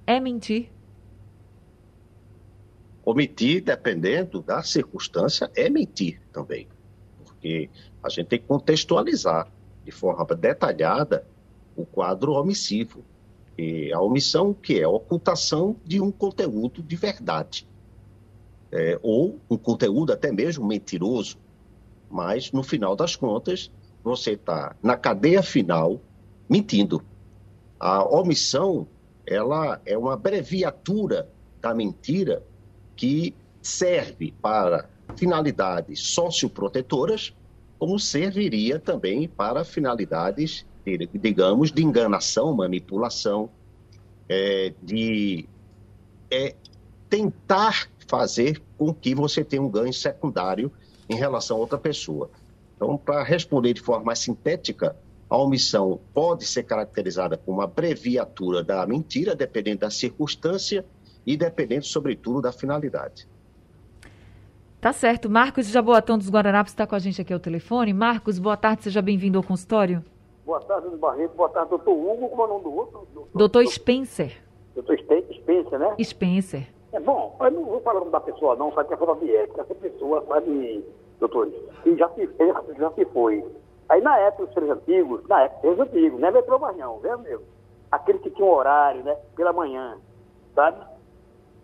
é 0.05 0.19
mentir? 0.19 0.69
Omitir, 3.05 3.61
dependendo 3.61 4.41
da 4.41 4.63
circunstância, 4.63 5.51
é 5.55 5.69
mentir 5.69 6.21
também. 6.31 6.67
Porque 7.23 7.69
a 8.01 8.09
gente 8.09 8.27
tem 8.27 8.39
que 8.39 8.45
contextualizar 8.45 9.47
de 9.83 9.91
forma 9.91 10.25
detalhada 10.35 11.25
o 11.75 11.85
quadro 11.85 12.33
omissivo. 12.33 13.03
E 13.57 13.93
a 13.93 14.01
omissão, 14.01 14.53
que 14.53 14.79
é 14.79 14.83
a 14.83 14.89
ocultação 14.89 15.75
de 15.85 16.01
um 16.01 16.11
conteúdo 16.11 16.81
de 16.81 16.95
verdade. 16.95 17.67
É, 18.71 18.99
ou 19.03 19.39
um 19.49 19.57
conteúdo 19.57 20.11
até 20.11 20.31
mesmo 20.31 20.65
mentiroso. 20.65 21.37
Mas, 22.09 22.51
no 22.51 22.63
final 22.63 22.95
das 22.95 23.15
contas, 23.15 23.71
você 24.03 24.31
está 24.31 24.75
na 24.81 24.97
cadeia 24.97 25.43
final 25.43 26.01
mentindo. 26.49 27.03
A 27.79 28.03
omissão, 28.03 28.87
ela 29.25 29.81
é 29.85 29.97
uma 29.97 30.13
abreviatura 30.13 31.29
da 31.61 31.73
mentira 31.73 32.43
que 32.95 33.35
serve 33.61 34.33
para 34.41 34.89
finalidades 35.15 36.01
socioprotetoras, 36.01 37.33
como 37.79 37.99
serviria 37.99 38.79
também 38.79 39.27
para 39.27 39.63
finalidades, 39.63 40.65
digamos, 41.13 41.71
de 41.71 41.83
enganação, 41.83 42.53
manipulação, 42.53 43.49
é, 44.27 44.73
de 44.81 45.47
é, 46.29 46.55
tentar 47.09 47.87
fazer 48.07 48.61
com 48.77 48.93
que 48.93 49.15
você 49.15 49.43
tenha 49.43 49.61
um 49.61 49.69
ganho 49.69 49.93
secundário 49.93 50.71
em 51.09 51.15
relação 51.15 51.57
a 51.57 51.59
outra 51.59 51.77
pessoa. 51.77 52.29
Então, 52.75 52.97
para 52.97 53.23
responder 53.23 53.73
de 53.73 53.81
forma 53.81 54.05
mais 54.05 54.19
sintética, 54.19 54.95
a 55.29 55.37
omissão 55.37 55.99
pode 56.13 56.45
ser 56.45 56.63
caracterizada 56.63 57.37
como 57.37 57.57
uma 57.57 57.63
abreviatura 57.63 58.63
da 58.63 58.85
mentira, 58.85 59.35
dependendo 59.35 59.79
da 59.79 59.89
circunstância 59.89 60.85
e 61.25 61.37
dependendo, 61.37 61.85
sobretudo, 61.85 62.41
da 62.41 62.51
finalidade. 62.51 63.27
Tá 64.81 64.91
certo. 64.91 65.29
Marcos 65.29 65.67
Jaboatão 65.67 66.17
dos 66.17 66.29
Guararapes 66.29 66.73
está 66.73 66.85
com 66.85 66.93
a 66.93 66.99
gente 66.99 67.21
aqui 67.21 67.31
ao 67.31 67.39
telefone. 67.39 67.93
Marcos, 67.93 68.37
boa 68.37 68.57
tarde, 68.57 68.83
seja 68.83 69.01
bem-vindo 69.01 69.37
ao 69.37 69.43
consultório. 69.43 70.03
Boa 70.45 70.59
tarde, 70.59 70.83
doutor 70.83 70.99
Barreto. 70.99 71.35
Boa 71.35 71.49
tarde, 71.49 71.69
doutor 71.69 71.91
Hugo. 71.91 72.29
Como 72.29 72.41
é 72.41 72.45
o 72.45 72.47
nome 72.47 72.63
do 72.63 72.75
outro? 72.75 73.07
Doutor 73.33 73.65
Spencer. 73.67 74.41
Doutor 74.75 74.97
Spencer, 74.99 75.79
né? 75.79 75.95
Spencer. 76.03 76.67
É 76.91 76.99
bom, 76.99 77.35
eu 77.39 77.51
não 77.51 77.65
vou 77.65 77.81
falar 77.81 77.97
o 77.97 77.99
nome 78.01 78.11
da 78.11 78.19
pessoa, 78.19 78.55
não, 78.55 78.71
sabe 78.71 78.87
que 78.87 78.93
é 78.93 78.97
falta 78.97 79.25
de 79.25 79.35
ética. 79.35 79.61
Essa 79.61 79.73
pessoa, 79.73 80.23
sabe, 80.27 80.85
doutores, 81.19 81.53
e 81.85 81.95
já 81.95 82.07
se 82.09 82.29
já 82.77 82.91
se 82.91 83.05
foi. 83.05 83.43
Aí 83.89 83.99
na 83.99 84.17
época, 84.19 84.43
os 84.43 84.53
seres 84.53 84.69
antigos, 84.69 85.27
na 85.27 85.41
época, 85.41 85.69
os 85.69 85.79
antigos, 85.79 86.19
não 86.19 86.27
é 86.27 86.31
metrô 86.31 86.59
mais 86.59 86.77
não, 86.77 86.99
viu, 86.99 87.17
meu? 87.17 87.41
Aquele 87.91 88.19
que 88.19 88.29
tinha 88.29 88.45
um 88.47 88.51
horário, 88.51 89.03
né, 89.03 89.17
pela 89.35 89.51
manhã, 89.51 89.97
sabe? 90.53 90.85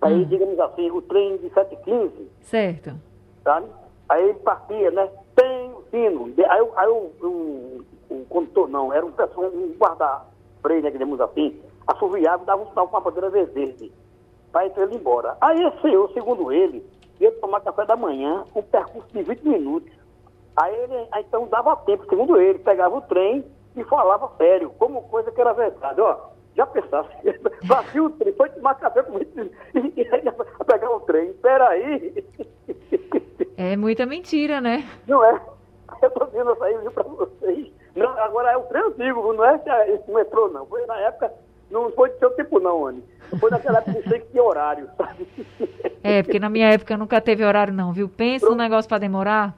Aí, 0.02 0.16
hum. 0.16 0.26
digamos 0.26 0.60
assim, 0.60 0.90
o 0.90 1.02
trem 1.04 1.38
de 1.38 1.50
7h15. 1.52 2.12
Certo. 2.42 2.96
Sabe? 3.44 3.68
Aí 4.08 4.30
ele 4.30 4.40
partia, 4.40 4.90
né? 4.92 5.10
Tem 5.36 5.72
o 5.72 5.84
sino. 5.92 6.34
Aí, 6.50 6.70
aí 6.76 6.88
o, 6.88 7.12
o, 7.22 7.86
o 8.10 8.26
condutor 8.26 8.68
não, 8.68 8.94
era 8.94 9.06
um 9.06 9.12
pessoal, 9.12 9.48
um 9.48 9.74
guarda-freio, 9.78 10.84
né, 10.84 10.92
digamos 10.92 11.20
assim, 11.22 11.60
assoviava 11.88 12.44
e 12.44 12.46
dava 12.46 12.64
um 12.64 12.70
sinal 12.70 12.88
com 12.88 12.98
a 12.98 13.02
bandeira 13.02 13.30
verde 13.30 13.92
para 14.52 14.66
ele 14.66 14.96
embora. 14.96 15.38
Aí 15.40 15.64
esse 15.64 15.82
senhor, 15.82 16.12
segundo 16.14 16.52
ele, 16.52 16.86
ia 17.20 17.32
tomar 17.34 17.62
café 17.62 17.86
da 17.86 17.96
manhã, 17.96 18.44
um 18.56 18.62
percurso 18.62 19.08
de 19.14 19.22
20 19.24 19.44
minutos. 19.44 19.92
Aí 20.56 20.76
ele, 20.76 21.08
aí, 21.12 21.24
então 21.28 21.48
dava 21.48 21.76
tempo, 21.78 22.06
segundo 22.10 22.40
ele, 22.40 22.60
pegava 22.60 22.98
o 22.98 23.02
trem 23.02 23.46
e 23.76 23.84
falava 23.84 24.32
sério, 24.38 24.72
como 24.78 25.04
coisa 25.04 25.32
que 25.32 25.40
era 25.40 25.54
verdade. 25.54 26.02
Ó, 26.02 26.18
já 26.56 26.66
pensasse, 26.66 27.10
vazio 27.64 28.06
o 28.06 28.10
trem, 28.12 28.34
foi 28.34 28.50
tomar 28.50 28.76
café 28.76 29.04
com 29.04 29.18
20 29.18 29.36
minutos 29.36 29.58
e, 29.76 30.02
e 30.02 30.66
pegar 30.66 30.92
o 30.92 31.00
trem. 31.02 31.34
Peraí. 31.34 32.26
É 33.56 33.76
muita 33.76 34.06
mentira, 34.06 34.62
né? 34.62 34.88
Não 35.08 35.24
é? 35.24 35.42
Eu 36.02 36.12
tô 36.12 36.26
dizendo 36.26 36.54
isso 36.54 36.64
aí 36.64 36.90
para 36.90 37.04
vocês. 37.04 37.69
Não, 38.00 38.20
agora 38.20 38.52
é 38.52 38.58
o 38.58 38.64
trem 38.64 38.84
antigo, 38.84 39.34
não 39.34 39.44
é 39.44 39.62
esse 39.88 40.12
metrô, 40.12 40.50
não. 40.50 40.66
Foi 40.66 40.86
na 40.86 40.98
época, 41.00 41.32
não 41.70 41.92
foi 41.92 42.10
do 42.10 42.20
seu 42.20 42.32
tempo, 42.32 42.60
não, 42.60 42.88
Anny. 42.88 43.04
Foi 43.40 43.52
naquela 43.52 43.80
época 43.80 44.02
que 44.02 44.20
tinha 44.32 44.44
horário, 44.44 44.90
sabe? 44.98 45.28
É, 46.04 46.24
porque 46.24 46.40
na 46.40 46.50
minha 46.50 46.70
época 46.70 46.98
nunca 46.98 47.22
teve 47.22 47.44
horário, 47.44 47.74
não, 47.74 47.94
viu? 47.94 48.10
Pensa 48.10 48.46
Pronto. 48.46 48.56
um 48.56 48.62
negócio 48.62 48.90
para 48.90 48.98
demorar. 48.98 49.56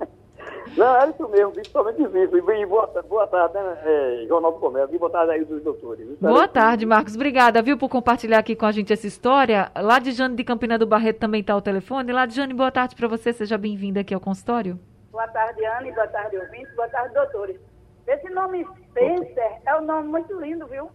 Não, 0.76 0.86
era 0.86 1.10
isso 1.10 1.28
mesmo, 1.28 1.52
principalmente 1.52 2.02
isso. 2.02 2.16
E 2.16 2.66
boa, 2.66 2.86
boa 3.06 3.26
tarde, 3.26 3.54
né, 3.54 3.78
é, 3.84 4.24
Jornal 4.26 4.52
do 4.52 4.58
Comércio. 4.58 4.94
E 4.94 4.98
boa 4.98 5.10
tarde 5.10 5.32
aí 5.32 5.44
dos 5.44 5.62
doutores. 5.62 6.06
Boa 6.18 6.48
tarde, 6.48 6.86
Marcos. 6.86 7.14
Obrigada, 7.14 7.60
viu, 7.60 7.76
por 7.76 7.90
compartilhar 7.90 8.38
aqui 8.38 8.56
com 8.56 8.64
a 8.64 8.72
gente 8.72 8.90
essa 8.90 9.06
história. 9.06 9.70
Lá 9.76 9.98
de 9.98 10.12
Jane 10.12 10.34
de 10.34 10.44
Campina 10.44 10.78
do 10.78 10.86
Barreto 10.86 11.18
também 11.18 11.42
está 11.42 11.54
o 11.54 11.60
telefone. 11.60 12.10
Lá 12.10 12.24
de 12.24 12.34
Jane, 12.34 12.54
boa 12.54 12.70
tarde 12.70 12.96
para 12.96 13.06
você. 13.06 13.34
Seja 13.34 13.58
bem-vinda 13.58 14.00
aqui 14.00 14.14
ao 14.14 14.20
consultório. 14.20 14.78
Boa 15.12 15.28
tarde, 15.28 15.62
Anne. 15.66 15.92
Boa 15.92 16.08
tarde, 16.08 16.38
ouvintes. 16.38 16.74
Boa 16.74 16.88
tarde, 16.88 17.12
doutores. 17.12 17.60
Esse 18.06 18.30
nome 18.30 18.66
Spencer 18.88 19.60
é 19.66 19.76
um 19.76 19.82
nome 19.82 20.08
muito 20.08 20.40
lindo, 20.40 20.66
viu? 20.66 20.90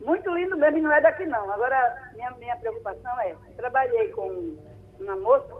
Muito 0.00 0.30
lindo 0.30 0.56
mesmo, 0.56 0.78
e 0.78 0.80
não 0.80 0.92
é 0.92 1.00
daqui 1.00 1.26
não. 1.26 1.50
Agora, 1.50 2.12
minha, 2.14 2.30
minha 2.32 2.56
preocupação 2.56 3.20
é, 3.20 3.34
trabalhei 3.56 4.12
com 4.12 4.56
uma 5.00 5.16
moça, 5.16 5.56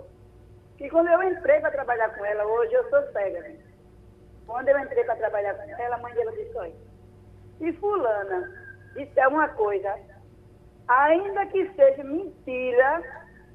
que 0.79 0.89
quando 0.91 1.09
eu 1.09 1.25
entrei 1.25 1.59
para 1.61 1.73
trabalhar 1.73 2.09
com 2.11 2.25
ela, 2.25 2.45
hoje 2.45 2.73
eu 2.73 2.89
sou 2.89 3.03
cega. 3.11 3.41
Né? 3.41 3.59
Quando 4.47 4.69
eu 4.69 4.79
entrei 4.79 5.03
para 5.03 5.17
trabalhar 5.17 5.55
com 5.55 5.83
ela, 5.83 5.97
a 5.97 5.99
mãe 5.99 6.15
dela 6.15 6.31
disse, 6.33 6.57
olha, 6.57 6.75
se 7.59 7.73
fulana 7.73 8.49
disser 8.95 9.29
uma 9.29 9.49
coisa, 9.49 9.99
ainda 10.87 11.47
que 11.47 11.69
seja 11.75 12.05
mentira, 12.05 13.03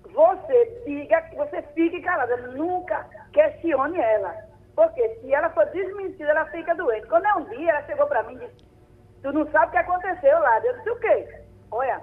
você 0.03 0.83
diga, 0.85 1.23
você 1.37 1.61
fique 1.73 2.01
calada, 2.01 2.35
nunca 2.47 3.07
questione 3.37 3.99
ela. 3.99 4.35
Porque 4.75 5.07
se 5.19 5.33
ela 5.33 5.49
for 5.51 5.65
desmentida, 5.67 6.31
ela 6.31 6.45
fica 6.47 6.73
doente. 6.75 7.07
Quando 7.07 7.25
é 7.25 7.33
um 7.35 7.43
dia, 7.45 7.69
ela 7.71 7.83
chegou 7.83 8.07
para 8.07 8.23
mim 8.23 8.35
e 8.35 8.39
disse, 8.39 8.65
Tu 9.21 9.31
não 9.31 9.49
sabe 9.51 9.67
o 9.67 9.71
que 9.71 9.77
aconteceu 9.77 10.39
lá. 10.39 10.59
Eu 10.59 10.73
disse, 10.77 10.89
o 10.89 10.99
quê? 10.99 11.43
Olha, 11.71 12.01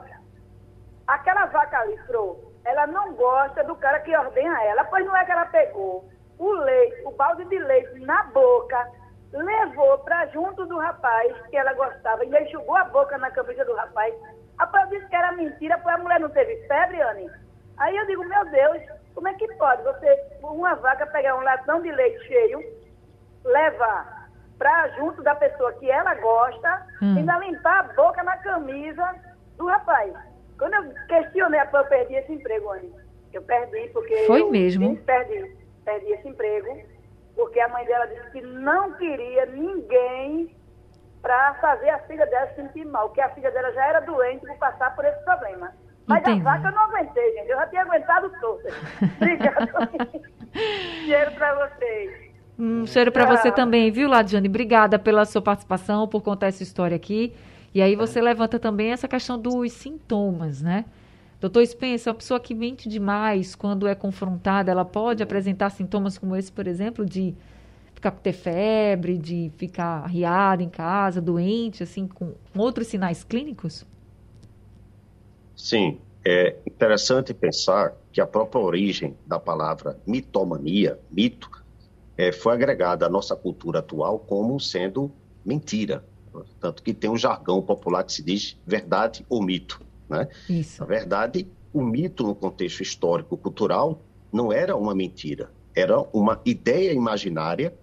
aquela 1.06 1.46
vaca 1.46 1.78
ali, 1.78 1.96
Fro, 2.06 2.52
ela 2.64 2.86
não 2.86 3.14
gosta 3.14 3.64
do 3.64 3.74
cara 3.76 4.00
que 4.00 4.16
ordena 4.16 4.62
ela. 4.64 4.84
Pois 4.84 5.04
não 5.04 5.16
é 5.16 5.24
que 5.24 5.32
ela 5.32 5.46
pegou 5.46 6.08
o 6.38 6.52
leite, 6.52 7.02
o 7.06 7.12
balde 7.12 7.44
de 7.44 7.58
leite 7.58 8.00
na 8.00 8.24
boca, 8.24 8.88
levou 9.32 9.98
para 9.98 10.26
junto 10.26 10.66
do 10.66 10.78
rapaz 10.78 11.32
que 11.48 11.56
ela 11.56 11.72
gostava, 11.74 12.24
e 12.24 12.42
enxugou 12.42 12.76
a 12.76 12.84
boca 12.84 13.16
na 13.18 13.30
camisa 13.30 13.64
do 13.64 13.74
rapaz. 13.74 14.14
Rapaz, 14.58 14.84
eu 14.84 14.98
disse 14.98 15.08
que 15.08 15.16
era 15.16 15.32
mentira, 15.32 15.78
pois 15.78 15.94
a 15.94 15.98
mulher 15.98 16.20
não 16.20 16.30
teve 16.30 16.56
febre, 16.66 17.00
Anny. 17.00 17.30
Aí 17.76 17.96
eu 17.96 18.06
digo, 18.06 18.24
meu 18.24 18.44
Deus, 18.46 18.82
como 19.14 19.28
é 19.28 19.34
que 19.34 19.46
pode 19.54 19.82
você, 19.82 20.22
uma 20.42 20.74
vaca, 20.74 21.06
pegar 21.06 21.36
um 21.36 21.42
latão 21.42 21.80
de 21.80 21.90
leite 21.90 22.26
cheio, 22.26 22.60
levar 23.44 24.28
para 24.58 24.88
junto 24.96 25.22
da 25.22 25.34
pessoa 25.34 25.72
que 25.74 25.90
ela 25.90 26.14
gosta, 26.14 26.86
hum. 27.02 27.16
ainda 27.16 27.38
limpar 27.38 27.80
a 27.80 27.92
boca 27.94 28.22
na 28.22 28.36
camisa 28.38 29.14
do 29.56 29.66
rapaz. 29.66 30.12
Quando 30.58 30.74
eu 30.74 30.94
questionei, 31.06 31.60
eu 31.60 31.84
perdi 31.86 32.14
esse 32.14 32.32
emprego, 32.32 32.70
Anny. 32.70 32.92
Eu 33.32 33.42
perdi 33.42 33.88
porque. 33.92 34.16
Foi 34.26 34.42
eu, 34.42 34.50
mesmo? 34.50 34.96
Perdi, 34.98 35.56
perdi 35.84 36.12
esse 36.12 36.28
emprego, 36.28 36.80
porque 37.34 37.58
a 37.60 37.68
mãe 37.68 37.84
dela 37.84 38.06
disse 38.06 38.30
que 38.30 38.40
não 38.40 38.92
queria 38.92 39.46
ninguém 39.46 40.54
para 41.20 41.54
fazer 41.54 41.88
a 41.88 41.98
filha 42.00 42.26
dela 42.26 42.48
se 42.48 42.56
sentir 42.56 42.84
mal, 42.84 43.10
que 43.10 43.20
a 43.20 43.30
filha 43.30 43.50
dela 43.50 43.72
já 43.72 43.86
era 43.86 44.00
doente 44.00 44.46
por 44.46 44.56
passar 44.58 44.94
por 44.94 45.04
esse 45.04 45.24
problema. 45.24 45.72
Mas 46.06 46.20
Entendi. 46.22 46.40
a 46.40 46.44
vaca 46.44 46.68
eu 46.68 46.72
não 46.72 46.82
aguentei, 46.82 47.32
gente. 47.34 47.48
Eu 47.48 47.56
já 47.56 47.66
tinha 47.68 47.82
aguentado 47.82 48.30
todas. 48.40 48.74
Obrigada. 49.16 49.90
Dinheiro 51.00 51.32
para 51.32 51.68
vocês. 51.68 52.34
Um 52.58 52.86
cheiro 52.86 53.10
para 53.10 53.26
você 53.26 53.50
também, 53.50 53.90
viu, 53.90 54.08
Ladiane? 54.08 54.48
Obrigada 54.48 54.98
pela 54.98 55.24
sua 55.24 55.42
participação, 55.42 56.06
por 56.06 56.22
contar 56.22 56.46
essa 56.48 56.62
história 56.62 56.94
aqui. 56.94 57.34
E 57.74 57.82
aí 57.82 57.96
você 57.96 58.20
levanta 58.20 58.58
também 58.58 58.92
essa 58.92 59.08
questão 59.08 59.36
dos 59.38 59.72
sintomas, 59.72 60.62
né? 60.62 60.84
Doutor 61.40 61.66
Spencer, 61.66 62.12
uma 62.12 62.16
pessoa 62.16 62.38
que 62.38 62.54
mente 62.54 62.88
demais 62.88 63.54
quando 63.54 63.88
é 63.88 63.94
confrontada, 63.94 64.70
ela 64.70 64.84
pode 64.84 65.22
apresentar 65.22 65.70
sintomas 65.70 66.16
como 66.16 66.36
esse, 66.36 66.50
por 66.50 66.66
exemplo, 66.66 67.04
de 67.04 67.34
ficar 67.92 68.12
ter 68.12 68.32
febre, 68.32 69.18
de 69.18 69.50
ficar 69.56 70.04
arriada 70.04 70.62
em 70.62 70.68
casa, 70.68 71.20
doente, 71.20 71.82
assim, 71.82 72.06
com 72.06 72.34
outros 72.56 72.86
sinais 72.86 73.24
clínicos? 73.24 73.84
Sim, 75.56 76.00
é 76.24 76.56
interessante 76.66 77.34
pensar 77.34 77.94
que 78.12 78.20
a 78.20 78.26
própria 78.26 78.60
origem 78.60 79.16
da 79.26 79.38
palavra 79.38 79.98
mitomania, 80.06 80.98
mito, 81.10 81.50
é, 82.16 82.32
foi 82.32 82.54
agregada 82.54 83.06
à 83.06 83.08
nossa 83.08 83.36
cultura 83.36 83.80
atual 83.80 84.18
como 84.18 84.58
sendo 84.58 85.10
mentira. 85.44 86.04
Tanto 86.60 86.82
que 86.82 86.94
tem 86.94 87.10
um 87.10 87.16
jargão 87.16 87.62
popular 87.62 88.02
que 88.04 88.12
se 88.12 88.22
diz 88.22 88.56
verdade 88.66 89.24
ou 89.28 89.42
mito. 89.42 89.80
Né? 90.08 90.28
Isso. 90.48 90.80
Na 90.80 90.86
verdade, 90.86 91.46
o 91.72 91.82
mito 91.82 92.24
no 92.24 92.34
contexto 92.34 92.82
histórico-cultural 92.82 94.00
não 94.32 94.52
era 94.52 94.76
uma 94.76 94.94
mentira, 94.94 95.50
era 95.74 96.00
uma 96.12 96.40
ideia 96.44 96.92
imaginária 96.92 97.74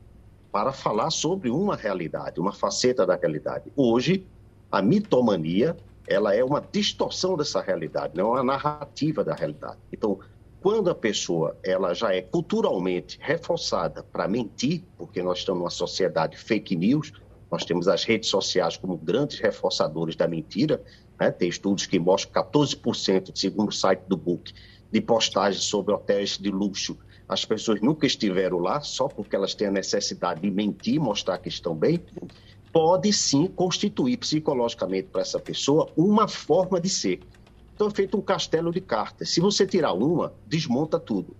para 0.51 0.73
falar 0.73 1.11
sobre 1.11 1.49
uma 1.49 1.75
realidade, 1.75 2.39
uma 2.39 2.51
faceta 2.51 3.05
da 3.05 3.15
realidade. 3.15 3.71
Hoje, 3.75 4.25
a 4.69 4.81
mitomania 4.81 5.77
ela 6.07 6.35
é 6.35 6.43
uma 6.43 6.61
distorção 6.61 7.37
dessa 7.37 7.61
realidade, 7.61 8.15
não 8.15 8.37
é 8.37 8.41
uma 8.41 8.43
narrativa 8.43 9.23
da 9.23 9.33
realidade. 9.33 9.77
Então, 9.91 10.19
quando 10.61 10.89
a 10.89 10.95
pessoa 10.95 11.57
ela 11.63 11.93
já 11.93 12.13
é 12.13 12.21
culturalmente 12.21 13.17
reforçada 13.21 14.03
para 14.03 14.27
mentir, 14.27 14.83
porque 14.97 15.21
nós 15.23 15.39
estamos 15.39 15.61
numa 15.61 15.69
sociedade 15.69 16.37
fake 16.37 16.75
news, 16.75 17.11
nós 17.51 17.65
temos 17.65 17.87
as 17.87 18.03
redes 18.03 18.29
sociais 18.29 18.77
como 18.77 18.95
grandes 18.95 19.39
reforçadores 19.39 20.15
da 20.15 20.27
mentira, 20.27 20.81
né? 21.19 21.31
tem 21.31 21.49
estudos 21.49 21.85
que 21.85 21.99
mostram 21.99 22.43
que 22.43 22.49
14%, 22.49 23.31
segundo 23.35 23.69
o 23.69 23.73
site 23.73 24.03
do 24.07 24.15
Book, 24.15 24.53
de 24.91 25.01
postagens 25.01 25.63
sobre 25.63 25.93
hotéis 25.93 26.37
de 26.37 26.49
luxo, 26.51 26.97
as 27.27 27.45
pessoas 27.45 27.81
nunca 27.81 28.05
estiveram 28.05 28.59
lá 28.59 28.81
só 28.81 29.07
porque 29.07 29.35
elas 29.35 29.55
têm 29.55 29.67
a 29.67 29.71
necessidade 29.71 30.41
de 30.41 30.51
mentir, 30.51 30.99
mostrar 30.99 31.37
que 31.37 31.47
estão 31.47 31.73
bem, 31.73 31.99
pode 32.71 33.11
sim 33.11 33.47
constituir 33.47 34.17
psicologicamente 34.17 35.09
para 35.09 35.21
essa 35.21 35.39
pessoa 35.39 35.89
uma 35.95 36.27
forma 36.27 36.79
de 36.79 36.89
ser. 36.89 37.19
Então 37.75 37.87
é 37.87 37.91
feito 37.91 38.17
um 38.17 38.21
castelo 38.21 38.71
de 38.71 38.79
cartas. 38.79 39.29
Se 39.29 39.39
você 39.39 39.65
tirar 39.65 39.93
uma, 39.93 40.33
desmonta 40.47 40.99
tudo. 40.99 41.35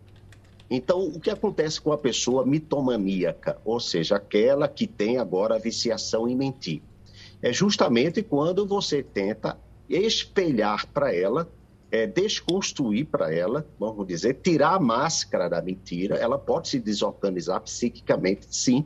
Então, 0.74 1.04
o 1.04 1.20
que 1.20 1.30
acontece 1.30 1.82
com 1.82 1.92
a 1.92 1.98
pessoa 1.98 2.46
mitomaníaca, 2.46 3.58
ou 3.66 3.78
seja, 3.78 4.16
aquela 4.16 4.70
que 4.70 4.88
tem 4.88 5.18
agora 5.18 5.56
a 5.56 5.60
viciação 5.60 6.30
em 6.30 6.36
mentir? 6.36 6.82
É 7.42 7.52
justamente 7.52 8.24
quando 8.24 8.66
você 8.66 9.04
tenta 9.04 9.58
espelhar 9.90 10.88
para 10.88 11.14
ela, 11.14 11.50
é, 11.92 12.08
desconstruir 12.08 13.06
para 13.06 13.34
ela, 13.34 13.68
vamos 13.78 14.08
dizer, 14.08 14.36
tirar 14.42 14.76
a 14.76 14.80
máscara 14.80 15.50
da 15.50 15.62
mentira, 15.62 16.16
ela 16.16 16.40
pode 16.40 16.70
se 16.70 16.80
desorganizar 16.80 17.60
psiquicamente, 17.62 18.48
sim, 18.50 18.86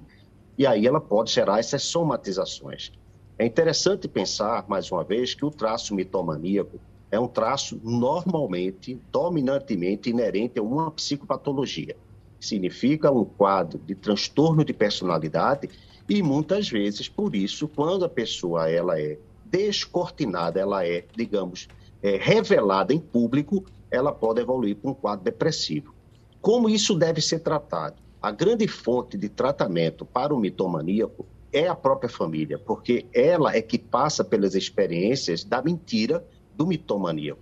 e 0.58 0.66
aí 0.66 0.88
ela 0.88 1.02
pode 1.02 1.32
gerar 1.32 1.60
essas 1.60 1.84
somatizações. 1.84 2.92
É 3.38 3.46
interessante 3.46 4.08
pensar, 4.08 4.66
mais 4.68 4.92
uma 4.92 5.04
vez, 5.04 5.34
que 5.34 5.46
o 5.46 5.52
traço 5.52 5.94
mitomaníaco 5.94 6.80
é 7.12 7.20
um 7.20 7.28
traço 7.28 7.80
normalmente, 7.84 9.00
dominantemente 9.12 10.10
inerente 10.10 10.60
a 10.60 10.64
uma 10.64 10.90
psicopatologia. 10.92 11.96
Significa 12.40 13.12
um 13.12 13.26
quadro 13.26 13.80
de 13.80 13.96
transtorno 13.96 14.64
de 14.64 14.74
personalidade 14.74 15.70
e 16.08 16.22
muitas 16.22 16.70
vezes, 16.70 17.10
por 17.10 17.36
isso, 17.36 17.68
quando 17.68 18.06
a 18.06 18.10
pessoa 18.10 18.70
ela 18.70 19.00
é 19.00 19.18
descortinada, 19.46 20.60
ela 20.60 20.86
é, 20.86 21.04
digamos, 21.16 21.68
é, 22.02 22.18
revelada 22.18 22.94
em 22.94 23.00
público, 23.00 23.66
ela 23.90 24.12
pode 24.12 24.42
evoluir 24.42 24.76
para 24.76 24.92
um 24.92 24.94
quadro 24.94 25.26
depressivo. 25.26 25.94
Como 26.42 26.70
isso 26.70 26.94
deve 26.94 27.22
ser 27.22 27.40
tratado? 27.40 28.05
A 28.26 28.32
grande 28.32 28.68
fonte 28.68 29.20
de 29.20 29.30
tratamento 29.30 30.04
para 30.04 30.34
o 30.34 30.40
mitomaníaco 30.40 31.28
é 31.54 31.68
a 31.68 31.76
própria 31.76 32.10
família, 32.10 32.58
porque 32.58 33.06
ela 33.14 33.56
é 33.56 33.62
que 33.62 33.78
passa 33.78 34.24
pelas 34.24 34.56
experiências 34.56 35.44
da 35.44 35.62
mentira 35.62 36.26
do 36.56 36.66
mitomaníaco. 36.66 37.40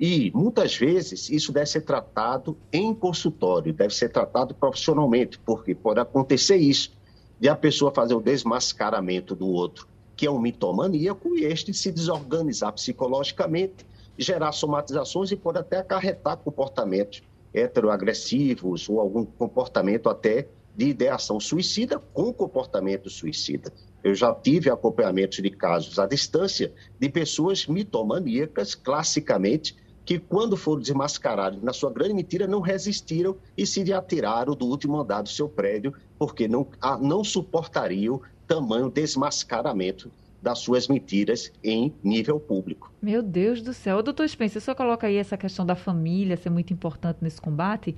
E 0.00 0.32
muitas 0.34 0.74
vezes 0.74 1.28
isso 1.28 1.52
deve 1.52 1.66
ser 1.66 1.82
tratado 1.82 2.56
em 2.72 2.94
consultório, 2.94 3.74
deve 3.74 3.92
ser 3.92 4.08
tratado 4.08 4.54
profissionalmente, 4.54 5.38
porque 5.40 5.74
pode 5.74 6.00
acontecer 6.00 6.56
isso, 6.56 6.96
de 7.38 7.50
a 7.50 7.54
pessoa 7.54 7.92
fazer 7.92 8.14
o 8.14 8.20
desmascaramento 8.22 9.34
do 9.34 9.46
outro, 9.46 9.86
que 10.16 10.24
é 10.24 10.30
um 10.30 10.40
mitomaníaco, 10.40 11.36
e 11.36 11.44
este 11.44 11.74
se 11.74 11.92
desorganizar 11.92 12.72
psicologicamente, 12.72 13.84
gerar 14.16 14.52
somatizações 14.52 15.30
e 15.30 15.36
pode 15.36 15.58
até 15.58 15.76
acarretar 15.76 16.38
comportamentos 16.38 17.22
heteroagressivos 17.56 18.88
ou 18.88 19.00
algum 19.00 19.24
comportamento 19.24 20.08
até 20.08 20.48
de 20.76 20.88
ideação 20.88 21.40
suicida 21.40 21.98
com 22.12 22.32
comportamento 22.32 23.08
suicida. 23.08 23.72
Eu 24.04 24.14
já 24.14 24.32
tive 24.34 24.70
acompanhamento 24.70 25.40
de 25.40 25.50
casos 25.50 25.98
à 25.98 26.06
distância 26.06 26.72
de 27.00 27.08
pessoas 27.08 27.66
mitomaníacas, 27.66 28.74
classicamente, 28.74 29.74
que 30.04 30.18
quando 30.18 30.56
foram 30.56 30.82
desmascarados 30.82 31.60
na 31.62 31.72
sua 31.72 31.90
grande 31.90 32.14
mentira, 32.14 32.46
não 32.46 32.60
resistiram 32.60 33.36
e 33.56 33.66
se 33.66 33.92
atiraram 33.92 34.54
do 34.54 34.66
último 34.66 35.00
andar 35.00 35.22
do 35.22 35.28
seu 35.28 35.48
prédio, 35.48 35.94
porque 36.18 36.46
não, 36.46 36.68
não 37.00 37.24
suportariam 37.24 38.20
tamanho 38.46 38.88
desmascaramento 38.88 40.12
das 40.46 40.60
suas 40.60 40.86
mentiras 40.86 41.52
em 41.62 41.92
nível 42.04 42.38
público. 42.38 42.92
Meu 43.02 43.20
Deus 43.20 43.60
do 43.60 43.72
céu. 43.72 44.00
Doutor 44.00 44.28
Spencer, 44.28 44.62
só 44.62 44.76
coloca 44.76 45.08
aí 45.08 45.16
essa 45.16 45.36
questão 45.36 45.66
da 45.66 45.74
família 45.74 46.36
ser 46.36 46.50
muito 46.50 46.72
importante 46.72 47.18
nesse 47.20 47.40
combate. 47.40 47.96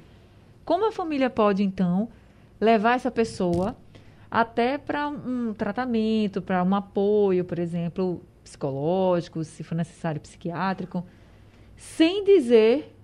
Como 0.65 0.89
a 0.89 0.91
família 0.91 1.29
pode, 1.29 1.63
então, 1.63 2.09
levar 2.59 2.95
essa 2.95 3.11
pessoa 3.11 3.77
até 4.31 4.79
para 4.79 5.09
um 5.09 5.53
tratamento, 5.53 6.41
para 6.41 6.65
um 6.65 6.75
apoio, 6.75 7.45
por 7.45 7.59
exemplo, 7.59 8.23
psicológico, 8.43 9.45
se 9.45 9.63
for 9.63 9.75
necessário, 9.75 10.19
psiquiátrico, 10.19 11.05
sem 11.77 12.25
dizer 12.25 12.95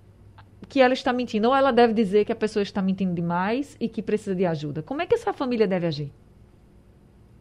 que 0.70 0.80
ela 0.80 0.94
está 0.94 1.12
mentindo, 1.12 1.48
ou 1.48 1.54
ela 1.54 1.70
deve 1.70 1.92
dizer 1.92 2.24
que 2.24 2.32
a 2.32 2.36
pessoa 2.36 2.62
está 2.62 2.80
mentindo 2.80 3.12
demais 3.12 3.76
e 3.78 3.90
que 3.90 4.00
precisa 4.00 4.34
de 4.34 4.46
ajuda. 4.46 4.82
Como 4.82 5.02
é 5.02 5.06
que 5.06 5.14
essa 5.14 5.34
família 5.34 5.66
deve 5.66 5.86
agir? 5.86 6.10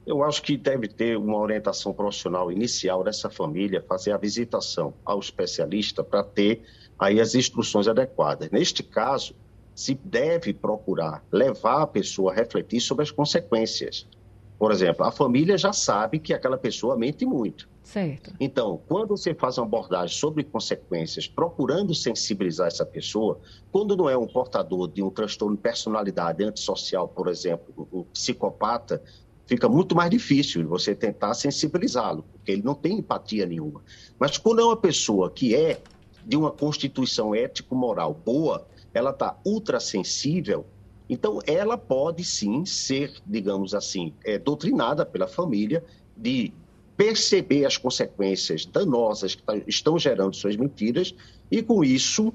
Eu 0.06 0.24
acho 0.24 0.42
que 0.42 0.58
deve 0.58 0.88
ter 0.88 1.18
uma 1.18 1.38
orientação 1.38 1.94
profissional 1.94 2.52
inicial 2.52 3.04
dessa 3.04 3.30
família, 3.30 3.84
fazer 3.88 4.12
a 4.12 4.18
visitação 4.18 4.94
ao 5.06 5.20
especialista 5.20 6.04
para 6.04 6.24
ter 6.24 6.64
aí 7.00 7.22
as 7.22 7.36
instruções 7.36 7.88
adequadas. 7.88 8.50
Neste 8.52 8.84
caso, 8.84 9.34
se 9.74 9.96
deve 9.96 10.54
procurar 10.54 11.24
levar 11.32 11.82
a 11.82 11.88
pessoa 11.88 12.32
a 12.32 12.36
refletir 12.36 12.82
sobre 12.82 13.04
as 13.04 13.12
consequências. 13.12 14.08
Por 14.60 14.72
exemplo, 14.72 15.06
a 15.06 15.12
família 15.12 15.58
já 15.58 15.74
sabe 15.74 16.20
que 16.20 16.34
aquela 16.34 16.58
pessoa 16.58 16.98
mente 16.98 17.26
muito. 17.26 17.68
Certo. 17.84 18.34
Então, 18.40 18.80
quando 18.88 19.10
você 19.10 19.34
faz 19.34 19.58
uma 19.58 19.68
abordagem 19.68 20.16
sobre 20.16 20.44
consequências, 20.44 21.28
procurando 21.28 21.94
sensibilizar 21.94 22.68
essa 22.68 22.86
pessoa, 22.86 23.42
quando 23.72 23.98
não 23.98 24.10
é 24.10 24.18
um 24.18 24.28
portador 24.28 24.88
de 24.88 25.04
um 25.04 25.10
transtorno 25.10 25.56
de 25.56 25.62
personalidade 25.62 26.44
antissocial, 26.44 27.10
por 27.10 27.28
exemplo, 27.28 27.88
o 27.92 28.06
psicopata, 28.06 29.04
fica 29.54 29.70
muito 29.70 29.96
mais 29.96 30.10
difícil 30.10 30.68
você 30.68 30.96
tentar 30.96 31.36
sensibilizá-lo, 31.36 32.26
porque 32.32 32.52
ele 32.52 32.64
não 32.64 32.74
tem 32.74 32.98
empatia 32.98 33.46
nenhuma. 33.46 33.84
Mas 34.18 34.36
quando 34.36 34.62
é 34.62 34.66
uma 34.66 34.76
pessoa 34.76 35.30
que 35.30 35.54
é 35.54 35.80
de 36.26 36.36
uma 36.36 36.50
constituição 36.50 37.36
ético-moral 37.36 38.20
boa, 38.26 38.66
ela 38.92 39.12
está 39.12 39.38
ultrassensível, 39.46 40.66
então 41.08 41.40
ela 41.46 41.78
pode 41.78 42.24
sim 42.24 42.66
ser, 42.66 43.14
digamos 43.28 43.76
assim, 43.76 44.12
é, 44.26 44.40
doutrinada 44.40 45.06
pela 45.06 45.28
família 45.28 45.84
de 46.18 46.52
perceber 46.98 47.66
as 47.66 47.78
consequências 47.78 48.66
danosas 48.66 49.36
que 49.36 49.44
tá, 49.44 49.56
estão 49.68 50.00
gerando 50.00 50.36
suas 50.36 50.56
mentiras 50.56 51.14
e, 51.52 51.62
com 51.62 51.84
isso, 51.84 52.34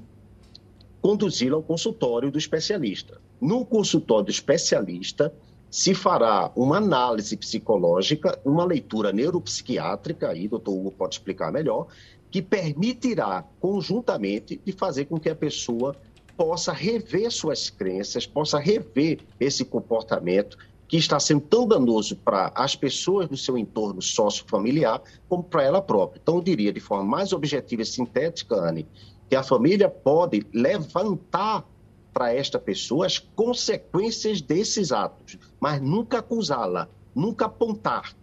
conduzi-la 1.00 1.56
ao 1.56 1.64
consultório 1.64 2.30
do 2.30 2.38
especialista. 2.38 3.20
No 3.40 3.64
consultório 3.64 4.26
do 4.26 4.30
especialista, 4.30 5.32
se 5.70 5.94
fará 5.94 6.50
uma 6.56 6.78
análise 6.78 7.36
psicológica, 7.36 8.38
uma 8.44 8.64
leitura 8.64 9.12
neuropsiquiátrica, 9.12 10.30
aí 10.30 10.46
o 10.46 10.50
doutor 10.50 10.72
Hugo 10.72 10.92
pode 10.92 11.16
explicar 11.16 11.52
melhor, 11.52 11.86
que 12.30 12.40
permitirá 12.42 13.44
conjuntamente 13.60 14.60
de 14.64 14.72
fazer 14.72 15.06
com 15.06 15.18
que 15.18 15.28
a 15.28 15.34
pessoa 15.34 15.94
possa 16.36 16.72
rever 16.72 17.30
suas 17.30 17.68
crenças, 17.68 18.26
possa 18.26 18.58
rever 18.58 19.20
esse 19.40 19.64
comportamento 19.64 20.56
que 20.86 20.96
está 20.96 21.20
sendo 21.20 21.42
tão 21.42 21.66
danoso 21.66 22.16
para 22.16 22.50
as 22.54 22.74
pessoas 22.74 23.28
do 23.28 23.36
seu 23.36 23.58
entorno 23.58 24.00
sociofamiliar 24.00 25.02
como 25.28 25.42
para 25.42 25.62
ela 25.62 25.82
própria. 25.82 26.18
Então, 26.22 26.36
eu 26.36 26.42
diria 26.42 26.72
de 26.72 26.80
forma 26.80 27.04
mais 27.04 27.32
objetiva 27.32 27.82
e 27.82 27.86
sintética, 27.86 28.54
Anne, 28.54 28.86
que 29.28 29.36
a 29.36 29.42
família 29.42 29.90
pode 29.90 30.46
levantar 30.52 31.66
para 32.12 32.32
esta 32.32 32.58
pessoa 32.58 33.04
as 33.04 33.18
consequências 33.18 34.40
desses 34.40 34.90
atos, 34.90 35.38
mas 35.60 35.80
nunca 35.80 36.18
acusá-la, 36.18 36.88
nunca 37.14 37.46
apontar, 37.46 38.14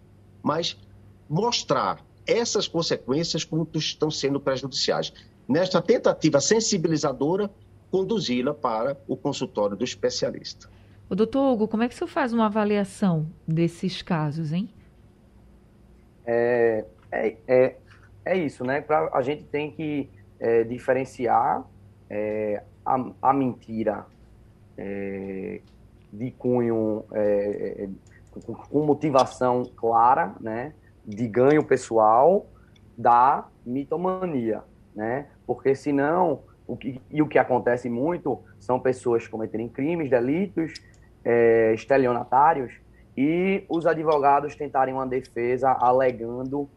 mas 0.42 0.78
mostrar 1.28 2.04
essas 2.26 2.66
consequências 2.66 3.44
como 3.44 3.68
estão 3.74 4.10
sendo 4.10 4.40
prejudiciais. 4.40 5.12
Nesta 5.48 5.80
tentativa 5.80 6.40
sensibilizadora, 6.40 7.50
conduzi-la 7.90 8.52
para 8.52 8.96
o 9.06 9.16
consultório 9.16 9.76
do 9.76 9.84
especialista. 9.84 10.68
O 11.08 11.14
doutor 11.14 11.52
Hugo, 11.52 11.68
como 11.68 11.84
é 11.84 11.88
que 11.88 11.94
o 11.94 11.98
senhor 11.98 12.08
faz 12.08 12.32
uma 12.32 12.46
avaliação 12.46 13.28
desses 13.46 14.02
casos, 14.02 14.52
hein? 14.52 14.68
É, 16.26 16.84
é, 17.12 17.36
é, 17.46 17.76
é 18.24 18.36
isso, 18.36 18.64
né? 18.64 18.80
Pra, 18.80 19.08
a 19.12 19.22
gente 19.22 19.44
tem 19.44 19.70
que 19.70 20.10
é, 20.40 20.64
diferenciar 20.64 21.64
é, 22.10 22.62
a, 22.84 23.12
a 23.22 23.32
mentira 23.32 24.04
é, 24.76 25.60
de 26.16 26.30
cunho 26.30 27.04
é, 27.12 27.84
é, 27.84 27.88
com, 28.70 28.84
motivação 28.84 29.64
clara, 29.76 30.34
né, 30.40 30.72
de 31.04 31.28
ganho 31.28 31.64
pessoal, 31.64 32.46
da 32.96 33.46
mitomania, 33.64 34.62
né? 34.94 35.26
Porque 35.46 35.74
senão 35.74 36.40
o 36.66 36.76
que, 36.76 37.00
e 37.10 37.20
o 37.20 37.28
que 37.28 37.38
acontece 37.38 37.90
muito 37.90 38.40
são 38.58 38.80
pessoas 38.80 39.28
cometerem 39.28 39.68
crimes, 39.68 40.08
delitos, 40.08 40.72
é, 41.22 41.74
estelionatários 41.74 42.72
e 43.16 43.64
os 43.68 43.86
advogados 43.86 44.56
tentarem 44.56 44.94
uma 44.94 45.06
defesa 45.06 45.70
alegando 45.72 46.68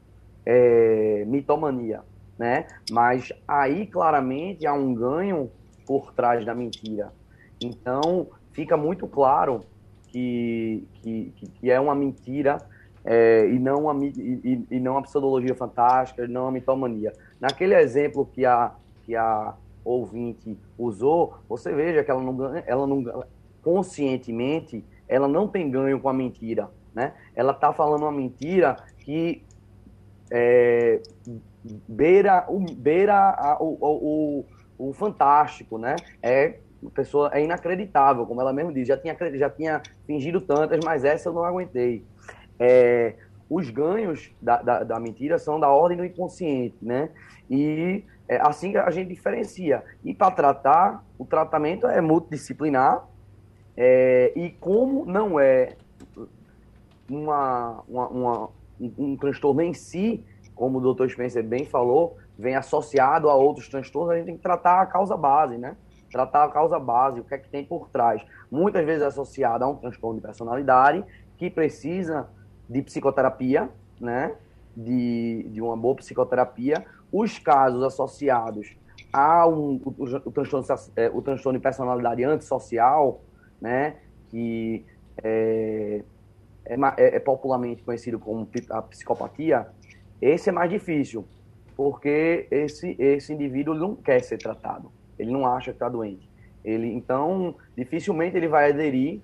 é, 0.45 1.23
mitomania, 1.25 2.01
né? 2.37 2.67
Mas 2.91 3.31
aí 3.47 3.87
claramente 3.87 4.67
há 4.67 4.73
um 4.73 4.93
ganho 4.93 5.49
por 5.85 6.13
trás 6.13 6.45
da 6.45 6.53
mentira. 6.53 7.13
Então, 7.61 8.27
fica 8.51 8.75
muito 8.75 9.07
claro 9.07 9.61
que, 10.07 10.87
que, 10.95 11.33
que 11.59 11.71
é 11.71 11.79
uma 11.79 11.95
mentira 11.95 12.57
é, 13.05 13.47
e, 13.47 13.59
não 13.59 13.85
uma, 13.85 14.05
e, 14.05 14.65
e, 14.69 14.79
não 14.79 14.93
uma 14.93 15.01
pseudologia 15.01 15.55
fantástica, 15.55 16.27
não 16.27 16.43
uma 16.43 16.51
mitomania. 16.51 17.13
Naquele 17.39 17.75
exemplo 17.75 18.25
que 18.25 18.45
a, 18.45 18.71
que 19.05 19.15
a 19.15 19.53
ouvinte 19.83 20.57
usou, 20.77 21.35
você 21.47 21.73
veja 21.73 22.03
que 22.03 22.11
ela 22.11 22.21
não, 22.21 22.57
ela 22.65 22.87
não 22.87 23.23
conscientemente, 23.63 24.83
ela 25.07 25.27
não 25.27 25.47
tem 25.47 25.69
ganho 25.69 25.99
com 25.99 26.09
a 26.09 26.13
mentira, 26.13 26.69
né? 26.93 27.13
Ela 27.35 27.51
está 27.51 27.73
falando 27.73 28.03
uma 28.03 28.11
mentira 28.11 28.75
que 28.99 29.43
é, 30.31 31.01
beira, 31.87 32.45
beira 32.77 33.15
a, 33.15 33.57
o, 33.61 33.77
o, 33.81 34.45
o 34.77 34.93
fantástico, 34.93 35.77
né? 35.77 35.95
É 36.21 36.59
pessoa 36.93 37.29
é 37.33 37.43
inacreditável, 37.43 38.25
como 38.25 38.41
ela 38.41 38.53
mesmo 38.53 38.73
diz. 38.73 38.87
Já 38.87 38.97
tinha 38.97 39.15
já 39.37 39.49
tinha 39.49 39.81
fingido 40.05 40.39
tantas, 40.39 40.79
mas 40.83 41.03
essa 41.03 41.29
eu 41.29 41.33
não 41.33 41.43
aguentei. 41.43 42.05
É, 42.59 43.15
os 43.49 43.69
ganhos 43.69 44.31
da, 44.41 44.61
da, 44.61 44.83
da, 44.83 44.99
mentira 44.99 45.39
são 45.39 45.59
da 45.59 45.69
ordem 45.69 45.97
do 45.97 46.05
inconsciente, 46.05 46.77
né? 46.81 47.09
E 47.49 48.03
é 48.27 48.37
assim 48.41 48.77
a 48.77 48.89
gente 48.91 49.09
diferencia. 49.09 49.83
E 50.03 50.13
para 50.13 50.31
tratar, 50.31 51.03
o 51.17 51.25
tratamento 51.25 51.87
é 51.87 51.99
multidisciplinar. 51.99 53.05
É, 53.75 54.31
e 54.35 54.51
como 54.51 55.05
não 55.05 55.39
é 55.39 55.75
uma, 57.09 57.83
uma, 57.87 58.07
uma 58.09 58.49
um, 58.79 58.93
um 58.97 59.17
transtorno 59.17 59.61
em 59.61 59.73
si, 59.73 60.23
como 60.53 60.77
o 60.77 60.81
doutor 60.81 61.09
Spencer 61.09 61.43
bem 61.43 61.65
falou, 61.65 62.17
vem 62.37 62.55
associado 62.55 63.29
a 63.29 63.35
outros 63.35 63.67
transtornos, 63.67 64.11
a 64.11 64.17
gente 64.17 64.25
tem 64.25 64.37
que 64.37 64.43
tratar 64.43 64.81
a 64.81 64.85
causa 64.85 65.17
base, 65.17 65.57
né? 65.57 65.75
Tratar 66.11 66.45
a 66.45 66.49
causa 66.49 66.79
base, 66.79 67.19
o 67.19 67.23
que 67.23 67.33
é 67.33 67.37
que 67.37 67.49
tem 67.49 67.63
por 67.63 67.89
trás. 67.89 68.21
Muitas 68.51 68.85
vezes 68.85 69.03
é 69.03 69.05
associado 69.05 69.63
a 69.63 69.67
um 69.67 69.75
transtorno 69.75 70.19
de 70.19 70.25
personalidade 70.25 71.03
que 71.37 71.49
precisa 71.49 72.27
de 72.67 72.81
psicoterapia, 72.81 73.69
né? 73.99 74.35
De, 74.75 75.47
de 75.49 75.61
uma 75.61 75.75
boa 75.75 75.95
psicoterapia. 75.95 76.85
Os 77.11 77.39
casos 77.39 77.83
associados 77.83 78.75
a 79.11 79.47
um, 79.47 79.81
o, 79.83 80.03
o, 80.25 80.31
transtorno, 80.31 80.65
é, 80.95 81.09
o 81.09 81.21
transtorno 81.21 81.57
de 81.57 81.63
personalidade 81.63 82.23
antissocial, 82.23 83.21
né? 83.61 83.97
Que 84.29 84.85
é, 85.23 86.03
é, 86.65 86.75
é, 86.75 87.15
é 87.15 87.19
popularmente 87.19 87.83
conhecido 87.83 88.19
como 88.19 88.47
a 88.69 88.81
psicopatia, 88.83 89.67
esse 90.21 90.49
é 90.49 90.51
mais 90.51 90.69
difícil, 90.69 91.25
porque 91.75 92.47
esse, 92.51 92.95
esse 92.99 93.33
indivíduo 93.33 93.73
não 93.73 93.95
quer 93.95 94.21
ser 94.21 94.37
tratado, 94.37 94.91
ele 95.19 95.31
não 95.31 95.45
acha 95.45 95.71
que 95.71 95.75
está 95.75 95.89
doente. 95.89 96.27
Ele, 96.63 96.87
então, 96.87 97.55
dificilmente 97.75 98.35
ele 98.35 98.47
vai 98.47 98.71
aderir 98.71 99.21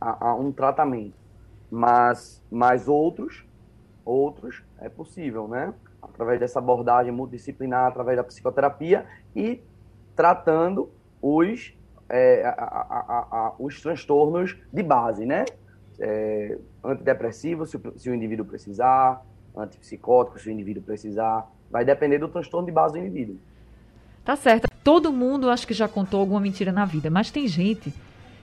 a, 0.00 0.28
a, 0.28 0.34
um 0.34 0.52
tratamento, 0.52 1.14
mas, 1.70 2.42
mas 2.50 2.88
outros, 2.88 3.44
outros 4.04 4.62
é 4.78 4.88
possível, 4.88 5.48
né? 5.48 5.74
Através 6.00 6.38
dessa 6.38 6.58
abordagem 6.58 7.12
multidisciplinar, 7.12 7.86
através 7.86 8.16
da 8.16 8.24
psicoterapia 8.24 9.06
e 9.34 9.60
tratando 10.14 10.90
os, 11.20 11.74
é, 12.08 12.44
a, 12.46 13.54
os 13.58 13.80
transtornos 13.80 14.56
de 14.72 14.82
base, 14.82 15.26
né? 15.26 15.44
É, 15.98 16.58
antidepressivo, 16.82 17.66
se, 17.66 17.80
se 17.96 18.10
o 18.10 18.14
indivíduo 18.14 18.44
precisar, 18.44 19.24
antipsicótico, 19.56 20.38
se 20.38 20.48
o 20.48 20.52
indivíduo 20.52 20.82
precisar. 20.82 21.50
Vai 21.70 21.84
depender 21.84 22.18
do 22.18 22.28
transtorno 22.28 22.66
de 22.66 22.72
base 22.72 22.94
do 22.94 22.98
indivíduo. 22.98 23.38
Tá 24.24 24.36
certo. 24.36 24.73
Todo 24.84 25.10
mundo 25.10 25.48
acho 25.48 25.66
que 25.66 25.72
já 25.72 25.88
contou 25.88 26.20
alguma 26.20 26.40
mentira 26.40 26.70
na 26.70 26.84
vida, 26.84 27.08
mas 27.08 27.30
tem 27.30 27.48
gente 27.48 27.92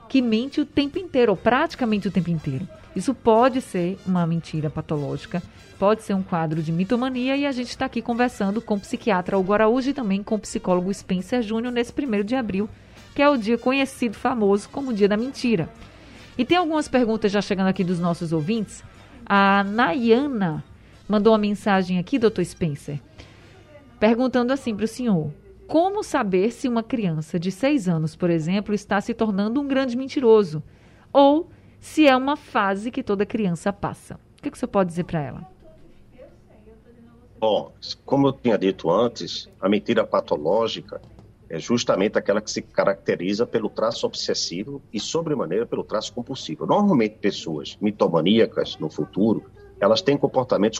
que 0.10 0.24
mente 0.24 0.60
o 0.60 0.66
tempo 0.66 0.98
inteiro, 0.98 1.32
ou 1.32 1.38
praticamente 1.38 2.08
o 2.08 2.12
tempo 2.12 2.32
inteiro. 2.32 2.68
Isso 2.96 3.14
pode 3.14 3.62
ser 3.62 3.98
uma 4.06 4.26
mentira 4.26 4.70
patológica, 4.70 5.42
pode 5.80 6.02
ser 6.02 6.16
um 6.16 6.24
quadro 6.24 6.62
de 6.62 6.72
mitomania 6.72 7.38
e 7.38 7.46
a 7.46 7.52
gente 7.52 7.70
está 7.70 7.86
aqui 7.86 8.02
conversando 8.02 8.60
com 8.60 8.74
o 8.74 8.80
psiquiatra 8.80 9.38
Hugo 9.38 9.54
Araújo 9.54 9.92
e 9.92 9.94
também 9.94 10.22
com 10.22 10.36
o 10.36 10.40
psicólogo 10.40 10.94
Spencer 10.94 11.42
Júnior 11.42 11.72
nesse 11.72 11.94
primeiro 11.94 12.26
de 12.26 12.36
abril, 12.36 12.68
que 13.16 13.22
é 13.22 13.30
o 13.30 13.38
dia 13.38 13.58
conhecido, 13.58 14.18
famoso 14.18 14.68
como 14.68 14.90
o 14.90 14.94
dia 14.94 15.08
da 15.08 15.16
mentira. 15.16 15.70
E 16.38 16.44
tem 16.44 16.58
algumas 16.58 16.88
perguntas 16.88 17.32
já 17.32 17.42
chegando 17.42 17.68
aqui 17.68 17.84
dos 17.84 18.00
nossos 18.00 18.34
ouvintes. 18.34 18.84
A 19.26 19.64
Nayana 19.64 20.64
mandou 21.08 21.34
uma 21.34 21.40
mensagem 21.40 22.00
aqui, 22.00 22.18
doutor 22.18 22.44
Spencer, 22.44 23.00
perguntando 24.00 24.52
assim 24.52 24.76
para 24.76 24.86
o 24.86 24.88
senhor: 24.88 25.32
como 25.72 26.04
saber 26.04 26.52
se 26.52 26.68
uma 26.68 26.84
criança 26.84 27.40
de 27.40 27.50
seis 27.50 27.88
anos, 27.88 28.14
por 28.14 28.30
exemplo, 28.30 28.76
está 28.76 29.00
se 29.00 29.14
tornando 29.14 29.62
um 29.62 29.66
grande 29.66 29.96
mentiroso? 29.96 30.62
Ou 31.14 31.50
se 31.80 32.06
é 32.06 32.14
uma 32.14 32.36
fase 32.36 32.92
que 32.92 33.02
toda 33.02 33.26
criança 33.26 33.72
passa? 33.72 34.20
O 34.38 34.42
que, 34.44 34.52
que 34.52 34.58
você 34.58 34.68
pode 34.68 34.90
dizer 34.90 35.06
para 35.06 35.22
ela? 35.22 35.48
Bom, 37.40 37.72
como 38.06 38.28
eu 38.28 38.34
tinha 38.34 38.58
dito 38.58 38.92
antes, 38.92 39.48
a 39.62 39.70
mentira 39.70 40.06
patológica 40.06 41.02
é 41.50 41.58
justamente 41.58 42.18
aquela 42.18 42.42
que 42.42 42.52
se 42.52 42.62
caracteriza 42.62 43.48
pelo 43.48 43.70
traço 43.70 44.06
obsessivo 44.06 44.82
e, 44.92 45.00
sobremaneira, 45.00 45.66
pelo 45.66 45.86
traço 45.86 46.12
compulsivo. 46.12 46.66
Normalmente, 46.66 47.16
pessoas 47.16 47.78
mitomaníacas 47.80 48.78
no 48.78 48.90
futuro 48.90 49.46
elas 49.80 50.02
têm 50.02 50.18
comportamentos 50.18 50.80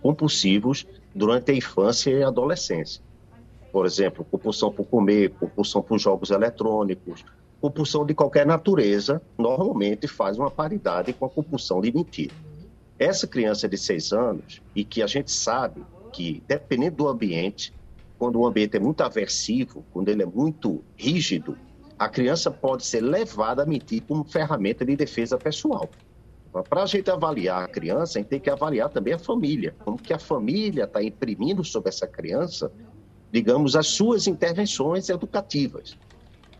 compulsivos 0.00 0.86
durante 1.12 1.50
a 1.50 1.54
infância 1.54 2.10
e 2.10 2.22
a 2.22 2.28
adolescência. 2.28 3.02
Por 3.78 3.86
exemplo, 3.86 4.24
compulsão 4.24 4.72
por 4.72 4.86
comer, 4.86 5.30
compulsão 5.38 5.80
por 5.80 6.00
jogos 6.00 6.32
eletrônicos, 6.32 7.24
compulsão 7.60 8.04
de 8.04 8.12
qualquer 8.12 8.44
natureza, 8.44 9.22
normalmente 9.38 10.08
faz 10.08 10.36
uma 10.36 10.50
paridade 10.50 11.12
com 11.12 11.24
a 11.24 11.30
compulsão 11.30 11.80
de 11.80 11.92
mentir. 11.92 12.32
Essa 12.98 13.24
criança 13.24 13.68
de 13.68 13.78
seis 13.78 14.12
anos, 14.12 14.60
e 14.74 14.82
que 14.82 15.00
a 15.00 15.06
gente 15.06 15.30
sabe 15.30 15.84
que, 16.12 16.42
dependendo 16.48 16.96
do 16.96 17.08
ambiente, 17.08 17.72
quando 18.18 18.40
o 18.40 18.46
ambiente 18.48 18.76
é 18.76 18.80
muito 18.80 19.00
aversivo, 19.00 19.84
quando 19.92 20.08
ele 20.08 20.24
é 20.24 20.26
muito 20.26 20.82
rígido, 20.96 21.56
a 21.96 22.08
criança 22.08 22.50
pode 22.50 22.84
ser 22.84 23.00
levada 23.00 23.62
a 23.62 23.66
mentir 23.66 24.02
como 24.02 24.24
ferramenta 24.24 24.84
de 24.84 24.96
defesa 24.96 25.38
pessoal. 25.38 25.88
Para 26.68 26.82
a 26.82 26.86
gente 26.86 27.08
avaliar 27.10 27.62
a 27.62 27.68
criança, 27.68 28.18
a 28.18 28.22
gente 28.22 28.28
tem 28.28 28.40
que 28.40 28.50
avaliar 28.50 28.88
também 28.88 29.14
a 29.14 29.18
família. 29.20 29.76
Como 29.84 29.98
que 29.98 30.12
a 30.12 30.18
família 30.18 30.82
está 30.82 31.00
imprimindo 31.00 31.62
sobre 31.62 31.90
essa 31.90 32.08
criança, 32.08 32.72
digamos, 33.32 33.76
as 33.76 33.88
suas 33.88 34.26
intervenções 34.26 35.08
educativas. 35.08 35.96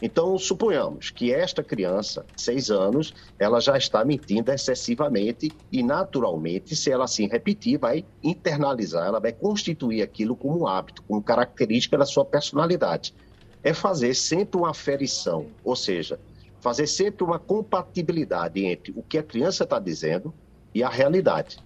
Então, 0.01 0.39
suponhamos 0.39 1.11
que 1.11 1.33
esta 1.33 1.63
criança, 1.63 2.25
seis 2.37 2.71
anos, 2.71 3.13
ela 3.37 3.61
já 3.61 3.77
está 3.77 4.05
mentindo 4.05 4.53
excessivamente 4.53 5.51
e, 5.73 5.83
naturalmente, 5.83 6.77
se 6.77 6.91
ela 6.91 7.05
assim 7.05 7.27
repetir, 7.27 7.79
vai 7.79 8.05
internalizar, 8.23 9.09
ela 9.09 9.19
vai 9.19 9.33
constituir 9.33 10.03
aquilo 10.03 10.37
como 10.37 10.61
um 10.61 10.67
hábito, 10.69 11.03
como 11.03 11.21
característica 11.21 11.99
da 11.99 12.07
sua 12.07 12.25
personalidade. 12.25 13.13
É 13.61 13.75
fazer 13.75 14.15
sempre 14.15 14.61
uma 14.61 14.71
aferição, 14.71 15.47
ou 15.65 15.75
seja, 15.75 16.21
fazer 16.61 16.87
sempre 16.87 17.25
uma 17.25 17.39
compatibilidade 17.39 18.65
entre 18.65 18.93
o 18.95 19.03
que 19.03 19.19
a 19.19 19.23
criança 19.23 19.65
está 19.65 19.81
dizendo 19.81 20.33
e 20.73 20.83
a 20.83 20.89
realidade. 20.89 21.59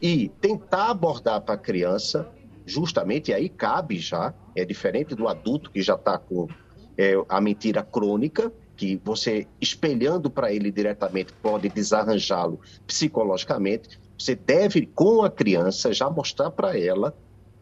E 0.00 0.28
tentar 0.40 0.90
abordar 0.90 1.42
para 1.42 1.54
a 1.54 1.58
criança, 1.58 2.28
justamente, 2.66 3.32
aí 3.32 3.48
cabe 3.48 3.98
já, 3.98 4.34
é 4.56 4.64
diferente 4.64 5.14
do 5.14 5.28
adulto 5.28 5.70
que 5.70 5.82
já 5.82 5.94
está 5.94 6.18
com 6.18 6.48
é, 6.96 7.14
a 7.28 7.40
mentira 7.40 7.82
crônica, 7.82 8.52
que 8.76 9.00
você 9.04 9.46
espelhando 9.60 10.30
para 10.30 10.52
ele 10.52 10.70
diretamente 10.70 11.32
pode 11.34 11.68
desarranjá-lo 11.68 12.60
psicologicamente. 12.86 14.00
Você 14.18 14.34
deve, 14.34 14.86
com 14.86 15.22
a 15.22 15.30
criança, 15.30 15.92
já 15.92 16.08
mostrar 16.08 16.50
para 16.50 16.78
ela 16.78 17.14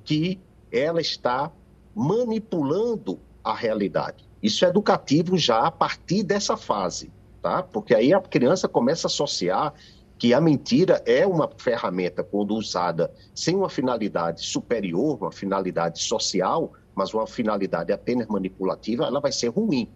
que 0.04 0.40
ela 0.70 1.00
está 1.00 1.50
manipulando 1.94 3.18
a 3.42 3.54
realidade. 3.54 4.24
Isso 4.42 4.64
é 4.64 4.68
educativo 4.68 5.36
já 5.36 5.66
a 5.66 5.70
partir 5.70 6.22
dessa 6.22 6.56
fase, 6.56 7.12
tá? 7.42 7.62
Porque 7.62 7.94
aí 7.94 8.14
a 8.14 8.20
criança 8.20 8.68
começa 8.68 9.06
a 9.06 9.10
associar 9.10 9.74
que 10.20 10.34
a 10.34 10.40
mentira 10.40 11.02
é 11.06 11.26
uma 11.26 11.50
ferramenta 11.56 12.22
quando 12.22 12.54
usada 12.54 13.10
sem 13.34 13.56
uma 13.56 13.70
finalidade 13.70 14.44
superior, 14.44 15.16
uma 15.18 15.32
finalidade 15.32 16.02
social, 16.02 16.74
mas 16.94 17.14
uma 17.14 17.26
finalidade 17.26 17.90
apenas 17.90 18.26
manipulativa, 18.26 19.06
ela 19.06 19.18
vai 19.18 19.32
ser 19.32 19.48
ruim. 19.48 19.90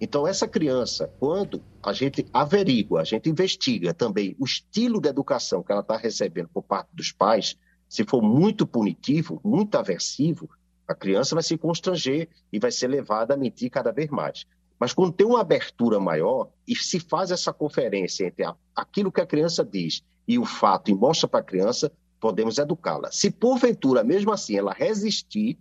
Então, 0.00 0.26
essa 0.26 0.48
criança, 0.48 1.12
quando 1.20 1.62
a 1.82 1.92
gente 1.92 2.26
averigua, 2.32 3.02
a 3.02 3.04
gente 3.04 3.28
investiga 3.28 3.92
também 3.92 4.34
o 4.40 4.46
estilo 4.46 4.98
de 4.98 5.10
educação 5.10 5.62
que 5.62 5.70
ela 5.70 5.82
está 5.82 5.98
recebendo 5.98 6.48
por 6.48 6.62
parte 6.62 6.88
dos 6.94 7.12
pais, 7.12 7.54
se 7.86 8.02
for 8.04 8.22
muito 8.22 8.66
punitivo, 8.66 9.42
muito 9.44 9.76
aversivo, 9.76 10.48
a 10.88 10.94
criança 10.94 11.34
vai 11.34 11.44
se 11.44 11.58
constranger 11.58 12.30
e 12.50 12.58
vai 12.58 12.72
ser 12.72 12.88
levada 12.88 13.34
a 13.34 13.36
mentir 13.36 13.68
cada 13.68 13.92
vez 13.92 14.08
mais. 14.08 14.46
Mas 14.80 14.94
quando 14.94 15.12
tem 15.12 15.26
uma 15.26 15.42
abertura 15.42 16.00
maior 16.00 16.48
e 16.66 16.74
se 16.74 16.98
faz 16.98 17.30
essa 17.30 17.52
conferência 17.52 18.26
entre 18.26 18.44
a, 18.44 18.56
aquilo 18.74 19.12
que 19.12 19.20
a 19.20 19.26
criança 19.26 19.62
diz 19.62 20.02
e 20.26 20.38
o 20.38 20.46
fato 20.46 20.90
e 20.90 20.94
mostra 20.94 21.28
para 21.28 21.40
a 21.40 21.44
criança, 21.44 21.92
podemos 22.18 22.56
educá-la. 22.56 23.12
Se 23.12 23.30
porventura, 23.30 24.02
mesmo 24.02 24.32
assim, 24.32 24.56
ela 24.56 24.72
resistir, 24.72 25.58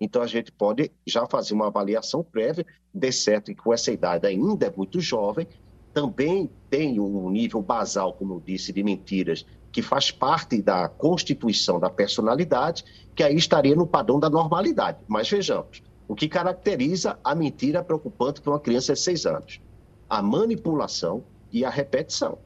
então 0.00 0.22
a 0.22 0.26
gente 0.26 0.52
pode 0.52 0.92
já 1.04 1.26
fazer 1.26 1.52
uma 1.52 1.66
avaliação 1.66 2.22
prévia, 2.22 2.64
de 2.94 3.12
certo 3.12 3.46
que 3.46 3.56
com 3.56 3.74
essa 3.74 3.90
idade 3.90 4.26
ainda 4.26 4.66
é 4.66 4.72
muito 4.74 5.00
jovem, 5.00 5.48
também 5.92 6.48
tem 6.68 7.00
um 7.00 7.28
nível 7.28 7.60
basal, 7.60 8.12
como 8.12 8.34
eu 8.34 8.40
disse, 8.40 8.72
de 8.72 8.84
mentiras 8.84 9.44
que 9.72 9.82
faz 9.82 10.10
parte 10.10 10.62
da 10.62 10.88
constituição 10.88 11.78
da 11.78 11.90
personalidade, 11.90 12.84
que 13.14 13.22
aí 13.22 13.36
estaria 13.36 13.74
no 13.74 13.86
padrão 13.86 14.18
da 14.18 14.30
normalidade. 14.30 14.98
Mas 15.08 15.28
vejamos, 15.28 15.82
o 16.10 16.14
que 16.16 16.28
caracteriza 16.28 17.20
a 17.22 17.36
mentira 17.36 17.84
preocupante 17.84 18.40
para 18.40 18.50
uma 18.50 18.58
criança 18.58 18.94
de 18.94 18.98
seis 18.98 19.24
anos? 19.24 19.60
A 20.08 20.20
manipulação 20.20 21.22
e 21.52 21.64
a 21.64 21.70
repetição, 21.70 22.36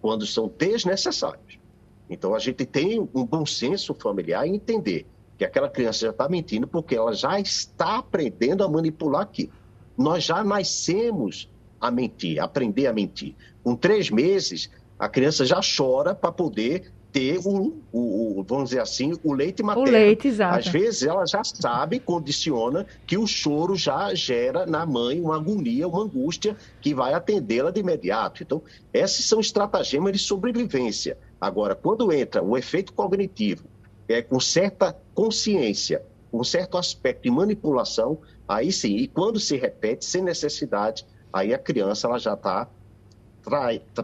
quando 0.00 0.26
são 0.26 0.50
desnecessários. 0.56 1.58
Então 2.08 2.34
a 2.34 2.38
gente 2.38 2.64
tem 2.64 2.98
um 3.14 3.26
bom 3.26 3.44
senso 3.44 3.92
familiar 3.92 4.46
em 4.46 4.54
entender 4.54 5.04
que 5.36 5.44
aquela 5.44 5.68
criança 5.68 6.06
já 6.06 6.10
está 6.10 6.26
mentindo 6.26 6.66
porque 6.66 6.96
ela 6.96 7.12
já 7.12 7.38
está 7.38 7.98
aprendendo 7.98 8.64
a 8.64 8.68
manipular 8.68 9.24
aquilo. 9.24 9.52
Nós 9.94 10.24
já 10.24 10.42
nascemos 10.42 11.50
a 11.78 11.90
mentir, 11.90 12.40
aprender 12.40 12.86
a 12.86 12.94
mentir. 12.94 13.36
Com 13.62 13.76
três 13.76 14.08
meses, 14.08 14.70
a 14.98 15.06
criança 15.06 15.44
já 15.44 15.60
chora 15.60 16.14
para 16.14 16.32
poder 16.32 16.90
ter 17.12 17.38
o, 17.44 17.74
o, 17.92 18.42
vamos 18.48 18.70
dizer 18.70 18.80
assim, 18.80 19.12
o 19.22 19.34
leite 19.34 19.62
materno. 19.62 19.88
O 19.88 19.92
leite, 19.92 20.28
exato. 20.28 20.58
Às 20.58 20.68
vezes 20.68 21.02
ela 21.02 21.26
já 21.26 21.44
sabe, 21.44 22.00
condiciona, 22.00 22.86
que 23.06 23.18
o 23.18 23.26
choro 23.26 23.76
já 23.76 24.14
gera 24.14 24.64
na 24.64 24.86
mãe 24.86 25.20
uma 25.20 25.36
agonia, 25.36 25.86
uma 25.86 26.02
angústia 26.02 26.56
que 26.80 26.94
vai 26.94 27.12
atendê-la 27.12 27.70
de 27.70 27.80
imediato. 27.80 28.42
Então, 28.42 28.62
esses 28.92 29.26
são 29.26 29.40
estratagemas 29.40 30.12
de 30.12 30.18
sobrevivência. 30.18 31.18
Agora, 31.38 31.74
quando 31.74 32.10
entra 32.12 32.42
o 32.42 32.56
efeito 32.56 32.94
cognitivo, 32.94 33.64
é, 34.08 34.22
com 34.22 34.40
certa 34.40 34.96
consciência 35.14 36.02
um 36.32 36.42
certo 36.42 36.78
aspecto 36.78 37.24
de 37.24 37.30
manipulação, 37.30 38.18
aí 38.48 38.72
sim, 38.72 38.96
e 38.96 39.06
quando 39.06 39.38
se 39.38 39.56
repete 39.56 40.04
sem 40.04 40.22
necessidade, 40.22 41.04
aí 41.30 41.52
a 41.52 41.58
criança 41.58 42.06
ela 42.06 42.18
já 42.18 42.32
está 42.32 42.68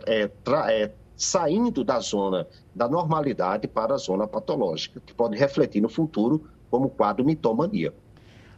é, 0.07 0.31
é, 0.68 0.90
saindo 1.18 1.83
da 1.83 1.98
zona 1.98 2.46
da 2.72 2.88
normalidade 2.88 3.66
para 3.66 3.94
a 3.94 3.98
zona 3.98 4.26
patológica, 4.26 5.02
que 5.04 5.12
pode 5.12 5.37
refletir 5.37 5.83
no 5.83 5.88
futuro 5.88 6.48
como 6.70 6.88
quadro 6.88 7.24
mitomania. 7.24 7.92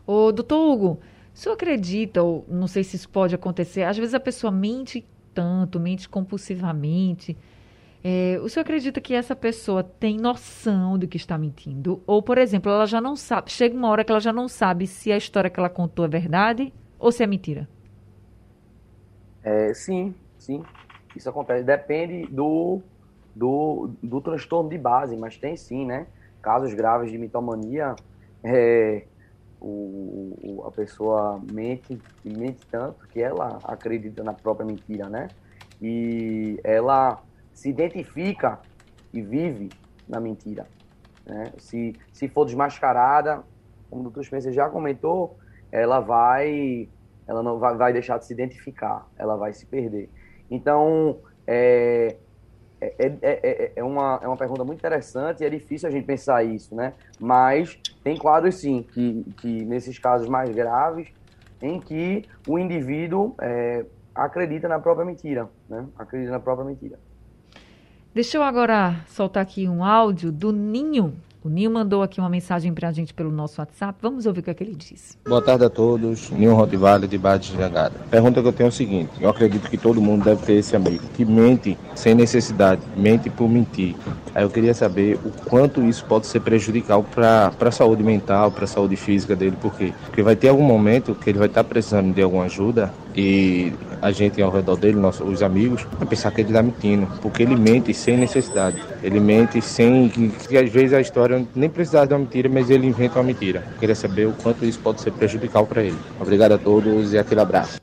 Ô, 0.07 0.31
doutor 0.31 0.59
Hugo, 0.59 1.01
o 1.35 1.39
senhor 1.39 1.55
acredita, 1.55 2.23
ou 2.23 2.45
não 2.47 2.67
sei 2.67 2.85
se 2.85 2.97
isso 2.97 3.09
pode 3.09 3.35
acontecer, 3.35 3.85
às 3.85 3.97
vezes 3.97 4.13
a 4.13 4.21
pessoa 4.21 4.51
mente 4.51 5.07
tanto, 5.33 5.81
mente 5.81 6.09
compulsivamente. 6.09 7.37
É, 8.03 8.39
o 8.43 8.49
senhor 8.49 8.63
acredita 8.63 9.01
que 9.01 9.15
essa 9.15 9.35
pessoa 9.37 9.83
tem 9.83 10.19
noção 10.19 10.99
do 10.99 11.07
que 11.07 11.17
está 11.17 11.39
mentindo? 11.39 12.03
Ou, 12.07 12.23
por 12.23 12.37
exemplo, 12.37 12.71
ela 12.71 12.87
já 12.87 13.01
não 13.01 13.17
sabe, 13.17 13.51
chega 13.51 13.77
uma 13.77 13.89
hora 13.89 14.05
que 14.05 14.13
ela 14.13 14.21
já 14.21 14.33
não 14.33 14.49
sabe 14.49 14.87
se 14.87 15.11
a 15.11 15.17
história 15.17 15.49
que 15.49 15.59
ela 15.59 15.71
contou 15.71 16.05
é 16.05 16.09
verdade 16.09 16.73
ou 16.99 17.11
se 17.11 17.23
é 17.23 17.27
mentira? 17.27 17.69
É, 19.43 19.73
sim, 19.73 20.15
sim. 20.39 20.63
Isso 21.15 21.29
acontece. 21.29 21.65
Depende 21.65 22.27
do, 22.31 22.81
do, 23.35 23.91
do 24.03 24.21
transtorno 24.21 24.71
de 24.71 24.79
base, 24.79 25.17
mas 25.17 25.37
tem 25.37 25.57
sim, 25.57 25.87
né? 25.87 26.07
Casos 26.41 26.73
graves 26.73 27.11
de 27.11 27.19
mitomania, 27.19 27.95
é, 28.43 29.05
o, 29.61 30.37
o, 30.43 30.65
a 30.67 30.71
pessoa 30.71 31.41
mente 31.53 32.01
e 32.25 32.31
mente 32.31 32.67
tanto 32.71 33.07
que 33.09 33.21
ela 33.21 33.59
acredita 33.65 34.23
na 34.23 34.33
própria 34.33 34.67
mentira, 34.67 35.09
né? 35.09 35.29
E 35.83 36.59
ela 36.65 37.23
se 37.53 37.69
identifica 37.69 38.59
e 39.13 39.21
vive 39.21 39.69
na 40.09 40.21
mentira. 40.21 40.67
Né? 41.27 41.53
Se, 41.59 41.95
se 42.13 42.29
for 42.29 42.45
desmascarada, 42.45 43.43
como 43.89 44.03
o 44.03 44.05
doutor 44.05 44.25
Spencer 44.25 44.53
já 44.53 44.69
comentou, 44.69 45.37
ela 45.71 46.01
vai 46.01 46.89
ela 47.27 47.45
não 47.45 47.61
vai, 47.61 47.77
vai 47.77 47.93
deixar 47.93 48.19
de 48.19 48.27
se 48.27 48.33
identificar, 48.33 49.07
ela 49.17 49.37
vai 49.37 49.53
se 49.53 49.65
perder. 49.65 50.11
Então, 50.51 51.19
é, 51.47 52.17
é, 52.81 52.93
é, 52.99 53.13
é, 53.23 53.73
é, 53.77 53.85
uma, 53.85 54.19
é 54.23 54.27
uma 54.27 54.37
pergunta 54.37 54.65
muito 54.65 54.79
interessante 54.79 55.43
e 55.43 55.47
é 55.47 55.51
difícil 55.51 55.89
a 55.89 55.93
gente 55.93 56.05
pensar 56.07 56.43
isso, 56.43 56.75
né? 56.75 56.95
Mas 57.19 57.79
tem 58.03 58.17
quadros, 58.17 58.57
sim, 58.57 58.83
que, 58.83 59.25
que 59.39 59.65
nesses 59.65 59.99
casos 59.99 60.29
mais 60.29 60.51
graves, 60.51 61.09
em 61.61 61.79
que 61.79 62.25
o 62.49 62.59
indivíduo 62.59 63.35
é, 63.41 63.85
acredita 64.15 64.67
na 64.67 64.79
própria 64.79 65.05
mentira, 65.05 65.49
né? 65.69 65.87
Acredita 65.99 66.33
na 66.33 66.41
própria 66.41 66.67
mentira. 66.67 66.99
Deixa 68.15 68.39
eu 68.39 68.43
agora 68.43 68.97
soltar 69.07 69.43
aqui 69.43 69.69
um 69.69 69.85
áudio 69.85 70.33
do 70.33 70.51
Ninho, 70.51 71.15
o 71.43 71.49
Ninho 71.49 71.71
mandou 71.71 72.03
aqui 72.03 72.21
uma 72.21 72.29
mensagem 72.29 72.73
para 72.75 72.89
a 72.89 72.93
gente 72.93 73.15
pelo 73.15 73.33
nosso 73.33 73.61
WhatsApp. 73.61 73.99
Vamos 74.03 74.27
ouvir 74.27 74.41
o 74.41 74.43
que, 74.43 74.51
é 74.51 74.55
que 74.55 74.63
ele 74.63 74.75
diz. 74.75 75.17
Boa 75.27 75.41
tarde 75.41 75.65
a 75.65 75.71
todos. 75.71 76.31
Ninho 76.31 76.55
Rottweiler 76.55 77.09
de 77.09 77.17
Barra 77.17 77.39
de 77.39 77.57
Jangada. 77.57 77.95
Pergunta 78.11 78.43
que 78.43 78.49
eu 78.49 78.53
tenho 78.53 78.67
é 78.67 78.69
o 78.69 78.73
seguinte. 78.73 79.11
Eu 79.19 79.31
acredito 79.31 79.71
que 79.71 79.79
todo 79.79 80.03
mundo 80.03 80.25
deve 80.25 80.45
ter 80.45 80.55
esse 80.55 80.77
amigo 80.77 81.03
que 81.15 81.25
mente 81.25 81.79
sem 81.95 82.15
necessidade, 82.15 82.83
mente 82.95 83.31
por 83.31 83.49
mentir. 83.49 83.97
Aí 84.35 84.43
eu 84.43 84.51
queria 84.51 84.75
saber 84.75 85.19
o 85.25 85.31
quanto 85.49 85.83
isso 85.83 86.05
pode 86.05 86.27
ser 86.27 86.41
prejudicial 86.41 87.03
para 87.03 87.53
a 87.59 87.71
saúde 87.71 88.03
mental, 88.03 88.51
para 88.51 88.65
a 88.65 88.69
saúde 88.69 88.97
física 88.97 89.35
dele. 89.35 89.57
Por 89.59 89.75
quê? 89.75 89.95
Porque 90.05 90.23
vai 90.23 90.37
ter 90.37 90.49
algum 90.49 90.65
momento 90.65 91.15
que 91.15 91.31
ele 91.31 91.39
vai 91.39 91.49
estar 91.49 91.65
precisando 91.65 92.13
de 92.13 92.21
alguma 92.21 92.45
ajuda 92.45 92.93
e 93.15 93.73
a 94.01 94.11
gente 94.11 94.41
ao 94.41 94.51
redor 94.51 94.77
dele, 94.77 94.97
nossos, 94.97 95.27
os 95.27 95.43
amigos, 95.43 95.83
vai 95.99 96.09
pensar 96.09 96.31
que 96.31 96.41
ele 96.41 96.49
está 96.51 96.63
mentindo, 96.63 97.07
porque 97.21 97.43
ele 97.43 97.57
mente 97.57 97.93
sem 97.93 98.17
necessidade. 98.17 98.83
Ele 99.03 99.21
mente 99.21 99.61
sem 99.61 100.09
que, 100.09 100.29
que 100.29 100.57
às 100.57 100.71
vezes 100.71 100.93
a 100.93 101.01
história 101.01 101.47
nem 101.55 101.69
precisava 101.69 102.07
de 102.07 102.15
uma 102.15 102.21
mentira, 102.21 102.49
mas 102.49 102.71
ele 102.71 102.87
inventa 102.87 103.19
uma 103.19 103.25
mentira. 103.25 103.65
Eu 103.73 103.79
queria 103.79 103.95
saber 103.95 104.27
o 104.27 104.33
quanto 104.33 104.65
isso 104.65 104.79
pode 104.81 105.01
ser 105.01 105.13
prejudicial 105.13 105.67
para 105.67 105.83
ele. 105.83 105.99
Obrigado 106.21 106.53
a 106.53 106.59
todos 106.59 107.13
e 107.13 107.19
aquele 107.19 107.41
abraço. 107.41 107.81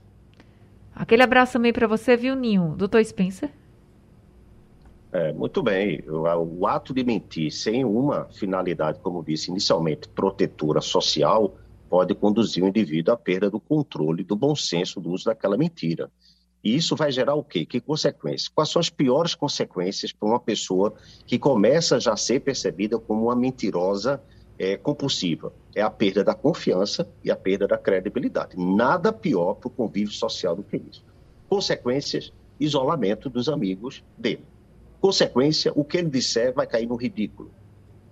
Aquele 0.95 1.21
abraço 1.21 1.53
também 1.53 1.71
para 1.71 1.87
você, 1.87 2.17
viu, 2.17 2.35
Ninho? 2.35 2.73
Doutor 2.75 3.03
Spencer? 3.05 3.49
É, 5.11 5.31
muito 5.31 5.61
bem. 5.61 6.03
O, 6.07 6.59
o 6.59 6.67
ato 6.67 6.93
de 6.93 7.03
mentir 7.03 7.51
sem 7.51 7.85
uma 7.85 8.25
finalidade, 8.25 8.99
como 9.01 9.23
disse 9.23 9.49
inicialmente, 9.51 10.07
protetora 10.09 10.81
social, 10.81 11.53
pode 11.89 12.13
conduzir 12.15 12.63
o 12.63 12.67
indivíduo 12.67 13.13
à 13.13 13.17
perda 13.17 13.49
do 13.49 13.59
controle, 13.59 14.23
do 14.23 14.35
bom 14.35 14.55
senso 14.55 14.99
do 14.99 15.11
uso 15.11 15.25
daquela 15.25 15.57
mentira. 15.57 16.11
E 16.63 16.75
isso 16.75 16.95
vai 16.95 17.11
gerar 17.11 17.35
o 17.35 17.43
quê? 17.43 17.65
Que 17.65 17.79
consequências? 17.79 18.47
Quais 18.47 18.69
são 18.69 18.79
as 18.79 18.89
piores 18.89 19.35
consequências 19.35 20.11
para 20.11 20.27
uma 20.27 20.39
pessoa 20.39 20.93
que 21.25 21.37
começa 21.37 21.99
já 21.99 22.13
a 22.13 22.17
ser 22.17 22.41
percebida 22.41 22.99
como 22.99 23.25
uma 23.25 23.35
mentirosa 23.35 24.21
é, 24.57 24.75
compulsiva? 24.75 25.53
É 25.75 25.81
a 25.81 25.89
perda 25.89 26.23
da 26.23 26.33
confiança 26.33 27.07
e 27.23 27.31
a 27.31 27.35
perda 27.35 27.67
da 27.67 27.77
credibilidade. 27.77 28.57
Nada 28.57 29.13
pior 29.13 29.53
para 29.53 29.67
o 29.67 29.71
convívio 29.71 30.13
social 30.13 30.55
do 30.55 30.63
que 30.63 30.77
isso. 30.77 31.03
Consequências, 31.47 32.33
isolamento 32.59 33.29
dos 33.29 33.47
amigos 33.47 34.03
dele. 34.17 34.43
Consequência, 34.99 35.71
o 35.75 35.85
que 35.85 35.97
ele 35.97 36.09
disser 36.09 36.53
vai 36.53 36.65
cair 36.65 36.87
no 36.87 36.95
ridículo. 36.95 37.51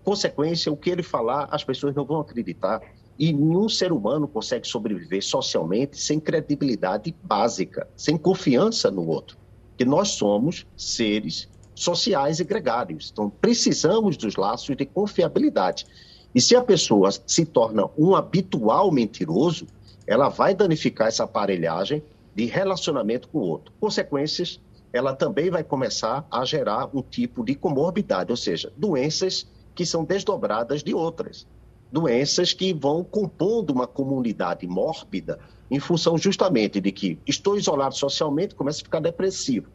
Consequência, 0.03 0.71
o 0.71 0.77
que 0.77 0.91
ele 0.91 1.01
falar, 1.01 1.49
as 1.51 1.63
pessoas 1.63 1.95
não 1.95 2.05
vão 2.05 2.21
acreditar 2.21 2.79
e 3.17 3.31
nenhum 3.31 3.69
ser 3.69 3.91
humano 3.91 4.27
consegue 4.27 4.67
sobreviver 4.67 5.23
socialmente 5.23 5.99
sem 5.99 6.19
credibilidade 6.19 7.15
básica, 7.23 7.87
sem 7.95 8.17
confiança 8.17 8.91
no 8.91 9.07
outro. 9.07 9.37
Que 9.77 9.85
nós 9.85 10.09
somos 10.09 10.65
seres 10.75 11.49
sociais 11.73 12.39
e 12.39 12.43
gregários. 12.43 13.09
Então, 13.11 13.29
precisamos 13.29 14.17
dos 14.17 14.35
laços 14.35 14.75
de 14.75 14.85
confiabilidade. 14.85 15.85
E 16.33 16.41
se 16.41 16.55
a 16.55 16.61
pessoa 16.61 17.09
se 17.25 17.45
torna 17.45 17.89
um 17.97 18.15
habitual 18.15 18.91
mentiroso, 18.91 19.65
ela 20.05 20.29
vai 20.29 20.53
danificar 20.53 21.07
essa 21.07 21.23
aparelhagem 21.23 22.03
de 22.33 22.45
relacionamento 22.45 23.29
com 23.29 23.39
o 23.39 23.47
outro. 23.47 23.73
Consequências, 23.79 24.59
ela 24.91 25.15
também 25.15 25.49
vai 25.49 25.63
começar 25.63 26.25
a 26.29 26.43
gerar 26.43 26.89
um 26.93 27.01
tipo 27.01 27.43
de 27.43 27.55
comorbidade, 27.55 28.31
ou 28.31 28.37
seja, 28.37 28.71
doenças 28.75 29.47
que 29.73 29.85
são 29.85 30.03
desdobradas 30.03 30.83
de 30.83 30.93
outras 30.93 31.45
doenças 31.91 32.53
que 32.53 32.73
vão 32.73 33.03
compondo 33.03 33.71
uma 33.71 33.87
comunidade 33.87 34.67
mórbida 34.67 35.39
em 35.69 35.79
função 35.79 36.17
justamente 36.17 36.79
de 36.79 36.91
que 36.91 37.17
estou 37.25 37.57
isolado 37.57 37.95
socialmente, 37.95 38.55
começo 38.55 38.81
a 38.81 38.83
ficar 38.83 38.99
depressivo. 38.99 39.67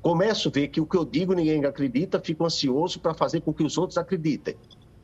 Começo 0.00 0.48
a 0.48 0.52
ver 0.52 0.68
que 0.68 0.80
o 0.80 0.86
que 0.86 0.96
eu 0.96 1.04
digo 1.04 1.32
ninguém 1.32 1.64
acredita, 1.64 2.20
fico 2.20 2.44
ansioso 2.44 3.00
para 3.00 3.14
fazer 3.14 3.40
com 3.40 3.52
que 3.52 3.62
os 3.62 3.78
outros 3.78 3.98
acreditem. 3.98 4.56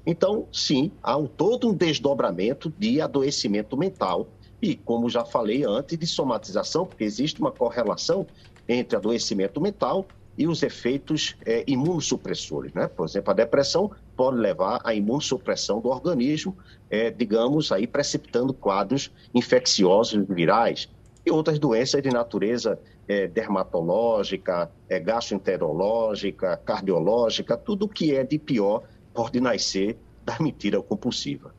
Então, 0.07 0.47
sim, 0.53 0.91
há 1.03 1.17
um, 1.17 1.27
todo 1.27 1.69
um 1.69 1.75
desdobramento 1.75 2.73
de 2.79 3.01
adoecimento 3.01 3.77
mental 3.77 4.29
e, 4.61 4.75
como 4.75 5.09
já 5.09 5.25
falei 5.25 5.65
antes, 5.65 5.99
de 5.99 6.07
somatização, 6.07 6.87
porque 6.87 7.05
existe 7.05 7.41
uma 7.41 7.53
correlação 7.53 8.27
entre 8.69 8.97
adoecimento 8.97 9.61
mental 9.61 10.07
e 10.39 10.47
os 10.47 10.63
efeitos 10.63 11.35
é, 11.45 11.65
imunossupressores. 11.67 12.73
Né? 12.73 12.87
Por 12.87 13.05
exemplo, 13.05 13.33
a 13.33 13.35
depressão 13.35 13.91
pode 14.17 14.39
levar 14.39 14.81
à 14.85 14.95
imunossupressão 14.95 15.81
do 15.81 15.89
organismo, 15.89 16.57
é, 16.89 17.11
digamos, 17.11 17.73
aí 17.73 17.89
precipitando 17.89 18.55
quadros 18.55 19.11
infecciosos 19.35 20.25
virais 20.29 20.89
e 21.27 21.31
outras 21.31 21.59
doenças 21.59 22.01
de 22.01 22.11
natureza 22.11 22.79
é, 23.09 23.27
dermatológica, 23.27 24.71
é, 24.89 25.01
gastroenterológica, 25.01 26.57
cardiológica, 26.65 27.57
tudo 27.57 27.89
que 27.89 28.15
é 28.15 28.23
de 28.23 28.39
pior 28.39 28.85
pode 29.13 29.41
nascer 29.41 29.99
da 30.25 30.37
mentira 30.39 30.81
compulsiva. 30.81 31.53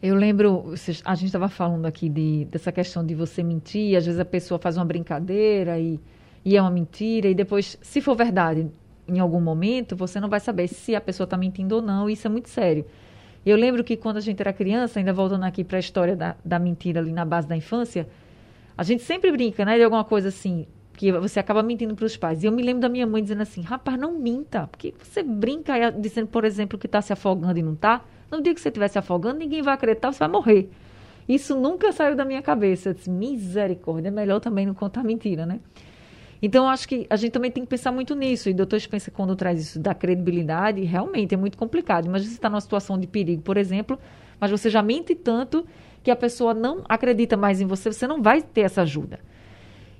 Eu 0.00 0.14
lembro, 0.14 0.74
a 1.04 1.14
gente 1.14 1.26
estava 1.26 1.48
falando 1.48 1.86
aqui 1.86 2.08
de, 2.08 2.44
dessa 2.44 2.70
questão 2.70 3.04
de 3.04 3.14
você 3.14 3.42
mentir, 3.42 3.96
às 3.96 4.04
vezes 4.04 4.20
a 4.20 4.24
pessoa 4.24 4.58
faz 4.58 4.76
uma 4.76 4.84
brincadeira 4.84 5.80
e 5.80 5.98
e 6.46 6.56
é 6.56 6.62
uma 6.62 6.70
mentira, 6.70 7.26
e 7.26 7.34
depois, 7.34 7.76
se 7.82 8.00
for 8.00 8.14
verdade 8.14 8.70
em 9.08 9.18
algum 9.18 9.40
momento, 9.40 9.96
você 9.96 10.20
não 10.20 10.28
vai 10.28 10.38
saber 10.38 10.68
se 10.68 10.94
a 10.94 11.00
pessoa 11.00 11.24
está 11.24 11.36
mentindo 11.36 11.74
ou 11.74 11.82
não, 11.82 12.08
e 12.08 12.12
isso 12.12 12.24
é 12.24 12.30
muito 12.30 12.48
sério. 12.48 12.86
Eu 13.44 13.56
lembro 13.56 13.82
que 13.82 13.96
quando 13.96 14.18
a 14.18 14.20
gente 14.20 14.40
era 14.40 14.52
criança, 14.52 15.00
ainda 15.00 15.12
voltando 15.12 15.42
aqui 15.42 15.64
para 15.64 15.78
a 15.78 15.80
história 15.80 16.14
da, 16.14 16.36
da 16.44 16.60
mentira 16.60 17.00
ali 17.00 17.10
na 17.10 17.24
base 17.24 17.48
da 17.48 17.56
infância, 17.56 18.08
a 18.78 18.84
gente 18.84 19.02
sempre 19.02 19.32
brinca, 19.32 19.64
né, 19.64 19.76
de 19.76 19.82
alguma 19.82 20.04
coisa 20.04 20.28
assim, 20.28 20.68
que 20.92 21.10
você 21.10 21.40
acaba 21.40 21.64
mentindo 21.64 21.96
para 21.96 22.04
os 22.04 22.16
pais. 22.16 22.44
E 22.44 22.46
eu 22.46 22.52
me 22.52 22.62
lembro 22.62 22.80
da 22.80 22.88
minha 22.88 23.08
mãe 23.08 23.20
dizendo 23.24 23.42
assim: 23.42 23.62
rapaz, 23.62 23.98
não 23.98 24.16
minta, 24.16 24.68
porque 24.68 24.94
você 25.02 25.24
brinca 25.24 25.90
dizendo, 25.90 26.28
por 26.28 26.44
exemplo, 26.44 26.78
que 26.78 26.86
está 26.86 27.02
se 27.02 27.12
afogando 27.12 27.58
e 27.58 27.62
não 27.62 27.72
está. 27.72 28.04
No 28.30 28.40
dia 28.40 28.54
que 28.54 28.60
você 28.60 28.68
estiver 28.68 28.86
se 28.86 28.98
afogando, 29.00 29.40
ninguém 29.40 29.62
vai 29.62 29.74
acreditar, 29.74 30.12
você 30.12 30.20
vai 30.20 30.28
morrer. 30.28 30.70
Isso 31.28 31.56
nunca 31.56 31.90
saiu 31.90 32.14
da 32.14 32.24
minha 32.24 32.40
cabeça. 32.40 32.90
Eu 32.90 32.94
disse, 32.94 33.10
misericórdia, 33.10 34.08
é 34.08 34.12
melhor 34.12 34.38
também 34.38 34.64
não 34.64 34.74
contar 34.74 35.02
mentira, 35.02 35.44
né? 35.44 35.58
Então, 36.40 36.68
acho 36.68 36.86
que 36.86 37.06
a 37.08 37.16
gente 37.16 37.32
também 37.32 37.50
tem 37.50 37.62
que 37.62 37.68
pensar 37.68 37.90
muito 37.92 38.14
nisso. 38.14 38.48
E 38.48 38.52
o 38.52 38.54
doutor 38.54 38.80
Spencer, 38.80 39.12
quando 39.12 39.34
traz 39.34 39.60
isso 39.60 39.78
da 39.78 39.94
credibilidade, 39.94 40.82
realmente 40.84 41.34
é 41.34 41.36
muito 41.36 41.56
complicado. 41.56 42.06
Imagina 42.06 42.30
você 42.30 42.36
está 42.36 42.50
numa 42.50 42.60
situação 42.60 42.98
de 42.98 43.06
perigo, 43.06 43.42
por 43.42 43.56
exemplo, 43.56 43.98
mas 44.38 44.50
você 44.50 44.68
já 44.68 44.82
mente 44.82 45.14
tanto 45.14 45.66
que 46.02 46.10
a 46.10 46.16
pessoa 46.16 46.54
não 46.54 46.84
acredita 46.88 47.36
mais 47.36 47.60
em 47.60 47.66
você, 47.66 47.92
você 47.92 48.06
não 48.06 48.22
vai 48.22 48.40
ter 48.42 48.60
essa 48.62 48.82
ajuda. 48.82 49.18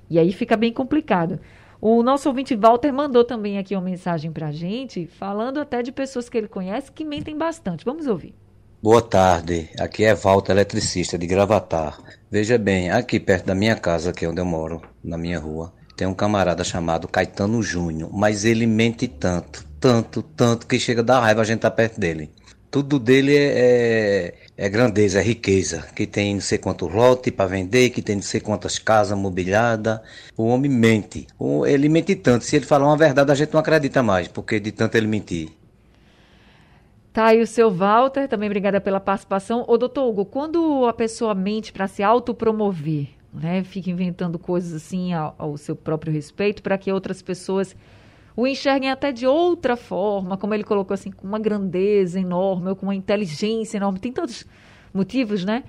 E 0.09 0.19
aí 0.19 0.33
fica 0.33 0.57
bem 0.57 0.73
complicado. 0.73 1.41
O 1.81 2.03
nosso 2.03 2.29
ouvinte 2.29 2.55
Walter 2.55 2.93
mandou 2.93 3.25
também 3.25 3.59
aqui 3.59 3.75
uma 3.75 3.83
mensagem 3.83 4.31
para 4.31 4.49
a 4.49 4.53
gente, 4.53 5.07
falando 5.07 5.59
até 5.59 5.83
de 5.83 5.93
pessoas 5.93 6.29
que 6.29 6.39
ele 6.39 6.49
conhece 6.49 6.93
que 6.93 7.05
mentem 7.05 7.37
bastante. 7.37 7.85
Vamos 7.85 8.07
ouvir. 8.07 8.35
Boa 8.83 9.03
tarde, 9.03 9.69
aqui 9.81 10.05
é 10.05 10.15
Walter, 10.15 10.53
eletricista 10.53 11.19
de 11.19 11.27
Gravatar. 11.27 11.99
Veja 12.31 12.57
bem, 12.57 12.91
aqui 12.91 13.19
perto 13.19 13.47
da 13.47 13.55
minha 13.55 13.75
casa, 13.75 14.13
que 14.13 14.25
é 14.25 14.29
onde 14.29 14.41
eu 14.41 14.45
moro, 14.45 14.81
na 15.03 15.19
minha 15.19 15.41
rua, 15.41 15.73
tem 15.97 16.07
um 16.07 16.15
camarada 16.15 16.63
chamado 16.63 17.09
Caetano 17.09 17.63
Júnior, 17.63 18.11
mas 18.13 18.45
ele 18.45 18.67
mente 18.67 19.09
tanto, 19.09 19.65
tanto, 19.81 20.23
tanto, 20.23 20.67
que 20.67 20.79
chega 20.79 21.01
a 21.01 21.05
dar 21.05 21.21
raiva 21.21 21.41
a 21.41 21.45
gente 21.45 21.61
tá 21.61 21.71
perto 21.71 21.99
dele. 21.99 22.31
Tudo 22.71 22.99
dele 22.99 23.35
é, 23.35 24.35
é, 24.59 24.67
é 24.67 24.69
grandeza, 24.69 25.21
é 25.21 25.23
riqueza, 25.23 25.87
que 25.95 26.07
tem 26.07 26.35
não 26.35 26.43
sei 26.43 26.59
quanto 26.59 26.87
lote 26.87 27.31
para 27.31 27.47
vender, 27.47 27.89
que 27.91 28.03
tem 28.03 28.17
não 28.17 28.23
sei 28.23 28.41
quantas 28.41 28.79
casas 28.79 29.17
mobiliadas. 29.17 30.01
O 30.37 30.47
homem 30.49 30.71
mente. 30.71 31.27
Ele 31.67 31.89
mente 31.89 32.15
tanto, 32.15 32.45
se 32.45 32.57
ele 32.57 32.67
falar 32.67 32.87
uma 32.87 32.97
verdade 32.97 33.33
a 33.33 33.35
gente 33.35 33.55
não 33.55 33.61
acredita 33.61 34.03
mais, 34.03 34.29
porque 34.29 34.61
de 34.61 34.73
tanto 34.73 34.97
ele 34.97 35.07
mentir. 35.07 35.49
Tá 37.17 37.29
aí 37.29 37.41
o 37.41 37.47
seu 37.47 37.71
Walter, 37.71 38.29
também 38.29 38.47
obrigada 38.47 38.79
pela 38.79 39.01
participação. 39.01 39.65
Ô, 39.67 39.79
doutor 39.79 40.07
Hugo, 40.07 40.27
quando 40.27 40.85
a 40.87 40.93
pessoa 40.93 41.35
mente 41.35 41.73
para 41.73 41.89
se 41.89 42.03
autopromover, 42.03 43.16
né, 43.37 43.63
fica 43.63 43.91
inventando 43.91 44.39
coisas 44.39 44.73
assim 44.73 45.13
ao, 45.13 45.35
ao 45.39 45.57
seu 45.57 45.77
próprio 45.77 46.13
respeito 46.13 46.63
para 46.63 46.79
que 46.79 46.91
outras 46.91 47.23
pessoas 47.23 47.77
o 48.37 48.47
enxerguem 48.47 48.91
até 48.91 49.13
de 49.13 49.27
outra 49.27 49.77
forma, 49.77 50.37
como 50.37 50.53
ele 50.53 50.63
colocou 50.63 50.93
assim, 50.93 51.11
com 51.11 51.27
uma 51.27 51.39
grandeza 51.39 52.21
enorme, 52.21 52.69
ou 52.69 52.77
com 52.77 52.87
uma 52.87 52.95
inteligência 52.95 53.79
enorme, 53.79 53.99
tem 53.99 54.13
tantos 54.13 54.45
motivos, 54.93 55.45
né? 55.45 55.65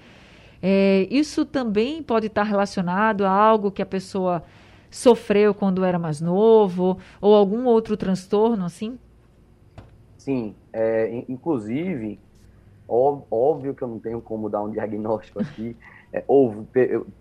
É, 0.61 1.07
isso 1.09 1.45
também 1.45 2.03
pode 2.03 2.27
estar 2.27 2.43
relacionado 2.43 3.25
a 3.25 3.29
algo 3.29 3.71
que 3.71 3.81
a 3.81 3.85
pessoa 3.85 4.43
sofreu 4.89 5.53
quando 5.53 5.85
era 5.85 5.97
mais 5.97 6.19
novo, 6.19 6.97
ou 7.21 7.35
algum 7.35 7.65
outro 7.65 7.95
transtorno, 7.95 8.65
assim? 8.65 8.99
Sim, 10.17 10.53
é, 10.73 11.23
inclusive, 11.29 12.19
óbvio 12.89 13.73
que 13.73 13.81
eu 13.81 13.87
não 13.87 13.99
tenho 13.99 14.19
como 14.19 14.49
dar 14.49 14.61
um 14.61 14.69
diagnóstico 14.69 15.39
aqui, 15.39 15.75
é, 16.13 16.23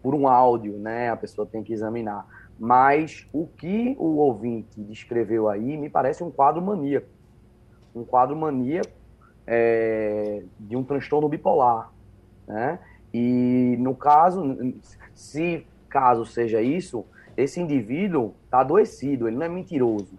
por 0.02 0.14
um 0.14 0.28
áudio, 0.28 0.78
né, 0.78 1.10
a 1.10 1.16
pessoa 1.16 1.46
tem 1.46 1.62
que 1.62 1.72
examinar. 1.72 2.26
Mas 2.58 3.28
o 3.32 3.46
que 3.46 3.94
o 3.98 4.16
ouvinte 4.16 4.80
descreveu 4.80 5.48
aí 5.48 5.76
me 5.76 5.90
parece 5.90 6.24
um 6.24 6.30
quadro 6.30 6.62
maníaco. 6.62 7.08
Um 7.94 8.04
quadro 8.04 8.36
maníaco 8.36 8.90
é, 9.46 10.42
de 10.58 10.76
um 10.76 10.82
transtorno 10.82 11.28
bipolar. 11.28 11.92
Né? 12.46 12.78
E 13.12 13.76
no 13.78 13.94
caso, 13.94 14.56
se 15.14 15.66
caso 15.88 16.24
seja 16.24 16.62
isso, 16.62 17.04
esse 17.36 17.60
indivíduo 17.60 18.34
está 18.44 18.60
adoecido, 18.60 19.28
ele 19.28 19.36
não 19.36 19.46
é 19.46 19.48
mentiroso. 19.48 20.14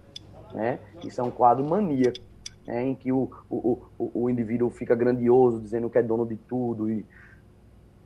Né? 0.53 0.80
Isso 1.03 1.19
é 1.19 1.23
um 1.23 1.32
quadro 1.32 1.67
maníaco 1.67 2.19
né, 2.67 2.86
em 2.86 2.93
que 2.93 3.12
o, 3.12 3.32
o, 3.49 3.82
o, 3.97 4.12
o, 4.13 4.30
indivíduo 4.30 4.69
fica 4.69 4.93
grandioso, 4.93 5.60
dizendo 5.60 5.89
que 5.89 5.97
é 5.97 6.03
dono 6.03 6.25
de 6.25 6.36
tudo. 6.36 6.89
E, 6.91 7.06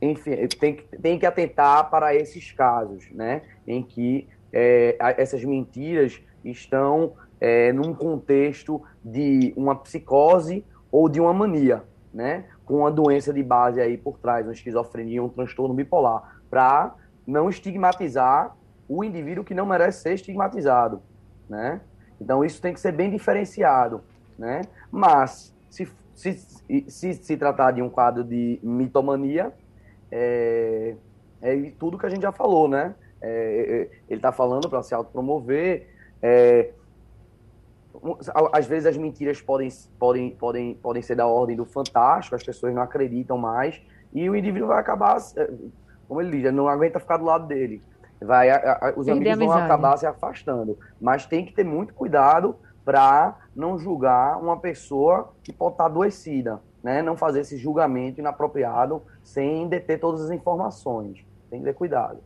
enfim, 0.02 0.32
tem, 0.58 0.76
tem 1.00 1.18
que 1.18 1.24
atentar 1.24 1.88
para 1.88 2.14
esses 2.14 2.50
casos, 2.52 3.08
né, 3.12 3.42
em 3.66 3.82
que 3.82 4.28
é, 4.52 4.96
essas 5.16 5.44
mentiras 5.44 6.20
estão 6.44 7.14
é, 7.40 7.72
num 7.72 7.94
contexto 7.94 8.82
de 9.04 9.54
uma 9.56 9.74
psicose 9.76 10.64
ou 10.90 11.08
de 11.08 11.20
uma 11.20 11.32
mania, 11.32 11.84
né, 12.12 12.44
com 12.64 12.78
uma 12.78 12.90
doença 12.90 13.32
de 13.32 13.42
base 13.42 13.80
aí 13.80 13.96
por 13.96 14.18
trás, 14.18 14.44
uma 14.46 14.52
esquizofrenia, 14.52 15.22
um 15.22 15.28
transtorno 15.28 15.72
bipolar, 15.72 16.40
para 16.50 16.94
não 17.26 17.48
estigmatizar 17.48 18.56
o 18.88 19.02
indivíduo 19.02 19.44
que 19.44 19.54
não 19.54 19.64
merece 19.64 20.02
ser 20.02 20.14
estigmatizado, 20.14 21.00
né? 21.48 21.80
Então 22.20 22.44
isso 22.44 22.60
tem 22.60 22.74
que 22.74 22.80
ser 22.80 22.92
bem 22.92 23.10
diferenciado 23.10 24.02
né? 24.38 24.62
Mas, 24.90 25.54
se 25.70 25.88
se, 26.14 26.34
se, 26.88 27.14
se 27.14 27.36
tratar 27.36 27.72
de 27.72 27.82
um 27.82 27.88
quadro 27.88 28.22
de 28.22 28.60
mitomania, 28.62 29.52
é, 30.12 30.94
é 31.40 31.72
tudo 31.78 31.96
que 31.98 32.04
a 32.04 32.10
gente 32.10 32.22
já 32.22 32.32
falou, 32.32 32.68
né? 32.68 32.94
É, 33.20 33.28
é 33.28 33.98
ele 34.08 34.18
está 34.18 34.30
falando 34.30 34.68
para 34.68 34.82
se 34.82 34.94
autopromover. 34.94 35.88
É, 36.20 36.70
às 38.52 38.66
vezes 38.66 38.86
as 38.86 38.96
mentiras 38.96 39.40
podem, 39.40 39.68
podem, 39.98 40.30
podem, 40.30 40.74
podem 40.74 41.02
ser 41.02 41.14
da 41.14 41.26
ordem 41.26 41.56
do 41.56 41.64
fantástico, 41.64 42.36
as 42.36 42.42
pessoas 42.42 42.74
não 42.74 42.82
acreditam 42.82 43.38
mais, 43.38 43.80
e 44.12 44.28
o 44.28 44.36
indivíduo 44.36 44.68
vai 44.68 44.80
acabar, 44.80 45.18
é, 45.36 45.50
como 46.06 46.20
ele 46.20 46.42
diz, 46.42 46.52
não 46.52 46.68
aguenta 46.68 47.00
ficar 47.00 47.16
do 47.16 47.24
lado 47.24 47.46
dele. 47.46 47.82
Vai, 48.20 48.50
a, 48.50 48.56
a, 48.56 48.92
os 48.96 49.06
Perder 49.06 49.32
amigos 49.32 49.54
vão 49.54 49.64
acabar 49.64 49.96
se 49.96 50.06
afastando. 50.06 50.78
Mas 51.00 51.26
tem 51.26 51.44
que 51.44 51.52
ter 51.52 51.64
muito 51.64 51.94
cuidado 51.94 52.56
para 52.84 53.36
não 53.54 53.78
julgar 53.78 54.38
uma 54.38 54.58
pessoa 54.58 55.32
que 55.42 55.52
pode 55.52 55.74
estar 55.74 55.86
adoecida, 55.86 56.60
né? 56.82 57.02
Não 57.02 57.16
fazer 57.16 57.40
esse 57.40 57.56
julgamento 57.56 58.20
inapropriado 58.20 59.02
sem 59.22 59.68
deter 59.68 60.00
todas 60.00 60.22
as 60.22 60.30
informações. 60.30 61.24
Tem 61.50 61.60
que 61.60 61.66
ter 61.66 61.74
cuidado. 61.74 62.18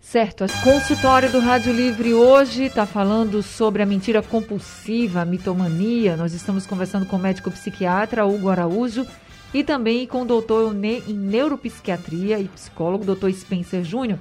Certo, 0.00 0.44
o 0.44 0.62
consultório 0.62 1.32
do 1.32 1.40
Rádio 1.40 1.72
Livre 1.72 2.12
hoje 2.12 2.64
está 2.64 2.84
falando 2.84 3.42
sobre 3.42 3.82
a 3.82 3.86
mentira 3.86 4.22
compulsiva, 4.22 5.22
a 5.22 5.24
mitomania. 5.24 6.14
Nós 6.14 6.34
estamos 6.34 6.66
conversando 6.66 7.06
com 7.06 7.16
o 7.16 7.18
médico 7.18 7.50
psiquiatra 7.50 8.26
Hugo 8.26 8.50
Araújo 8.50 9.06
e 9.54 9.64
também 9.64 10.06
com 10.06 10.20
o 10.22 10.26
doutor 10.26 10.74
em 10.84 11.14
neuropsiquiatria 11.14 12.38
e 12.38 12.48
psicólogo, 12.48 13.04
doutor 13.04 13.32
Spencer 13.32 13.82
Júnior. 13.82 14.18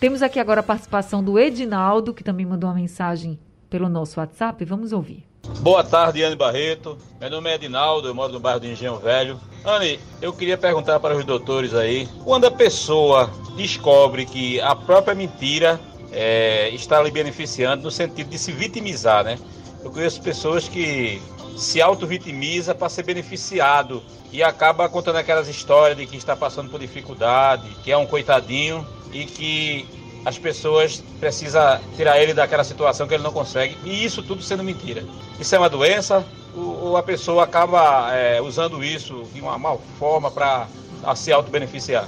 Temos 0.00 0.22
aqui 0.22 0.40
agora 0.40 0.60
a 0.60 0.62
participação 0.62 1.22
do 1.22 1.38
Edinaldo, 1.38 2.14
que 2.14 2.24
também 2.24 2.46
mandou 2.46 2.70
uma 2.70 2.76
mensagem 2.76 3.38
pelo 3.68 3.88
nosso 3.88 4.20
WhatsApp. 4.20 4.64
Vamos 4.64 4.92
ouvir. 4.92 5.26
Boa 5.60 5.82
tarde, 5.82 6.22
Anne 6.22 6.36
Barreto. 6.36 6.96
Meu 7.20 7.28
nome 7.28 7.50
é 7.50 7.56
Edinaldo, 7.56 8.06
eu 8.06 8.14
moro 8.14 8.32
no 8.32 8.38
bairro 8.38 8.60
do 8.60 8.66
Engenho 8.66 8.96
Velho. 8.96 9.40
Anne, 9.64 9.98
eu 10.22 10.32
queria 10.32 10.56
perguntar 10.56 11.00
para 11.00 11.16
os 11.16 11.24
doutores 11.24 11.74
aí, 11.74 12.08
quando 12.24 12.46
a 12.46 12.50
pessoa 12.50 13.28
descobre 13.56 14.24
que 14.24 14.60
a 14.60 14.76
própria 14.76 15.16
mentira 15.16 15.80
é, 16.12 16.70
está 16.70 17.02
lhe 17.02 17.10
beneficiando 17.10 17.82
no 17.82 17.90
sentido 17.90 18.30
de 18.30 18.38
se 18.38 18.52
vitimizar, 18.52 19.24
né? 19.24 19.36
Eu 19.82 19.90
conheço 19.90 20.22
pessoas 20.22 20.68
que 20.68 21.20
se 21.56 21.82
auto-vitimiza 21.82 22.72
para 22.72 22.88
ser 22.88 23.02
beneficiado 23.02 24.00
e 24.30 24.44
acaba 24.44 24.88
contando 24.88 25.16
aquelas 25.16 25.48
histórias 25.48 25.98
de 25.98 26.06
que 26.06 26.16
está 26.16 26.36
passando 26.36 26.70
por 26.70 26.78
dificuldade, 26.78 27.68
que 27.82 27.90
é 27.90 27.96
um 27.96 28.06
coitadinho 28.06 28.86
e 29.12 29.24
que 29.24 29.86
as 30.28 30.38
pessoas 30.38 31.02
precisam 31.18 31.80
tirar 31.96 32.20
ele 32.20 32.34
daquela 32.34 32.62
situação 32.62 33.08
que 33.08 33.14
ele 33.14 33.22
não 33.22 33.32
consegue, 33.32 33.78
e 33.82 34.04
isso 34.04 34.22
tudo 34.22 34.42
sendo 34.42 34.62
mentira. 34.62 35.02
Isso 35.40 35.54
é 35.54 35.58
uma 35.58 35.70
doença, 35.70 36.22
ou 36.54 36.98
a 36.98 37.02
pessoa 37.02 37.44
acaba 37.44 38.14
é, 38.14 38.38
usando 38.38 38.84
isso 38.84 39.24
de 39.32 39.40
uma 39.40 39.58
mal 39.58 39.80
forma 39.98 40.30
para 40.30 40.68
se 41.16 41.32
auto-beneficiar. 41.32 42.06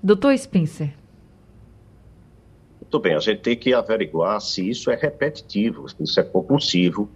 Doutor 0.00 0.38
Spencer. 0.38 0.94
Muito 2.80 3.00
bem, 3.00 3.16
a 3.16 3.18
gente 3.18 3.40
tem 3.40 3.56
que 3.56 3.74
averiguar 3.74 4.40
se 4.40 4.70
isso 4.70 4.88
é 4.88 4.94
repetitivo, 4.94 5.88
se 5.88 5.96
isso 6.00 6.20
é 6.20 6.22
compulsivo. 6.22 7.10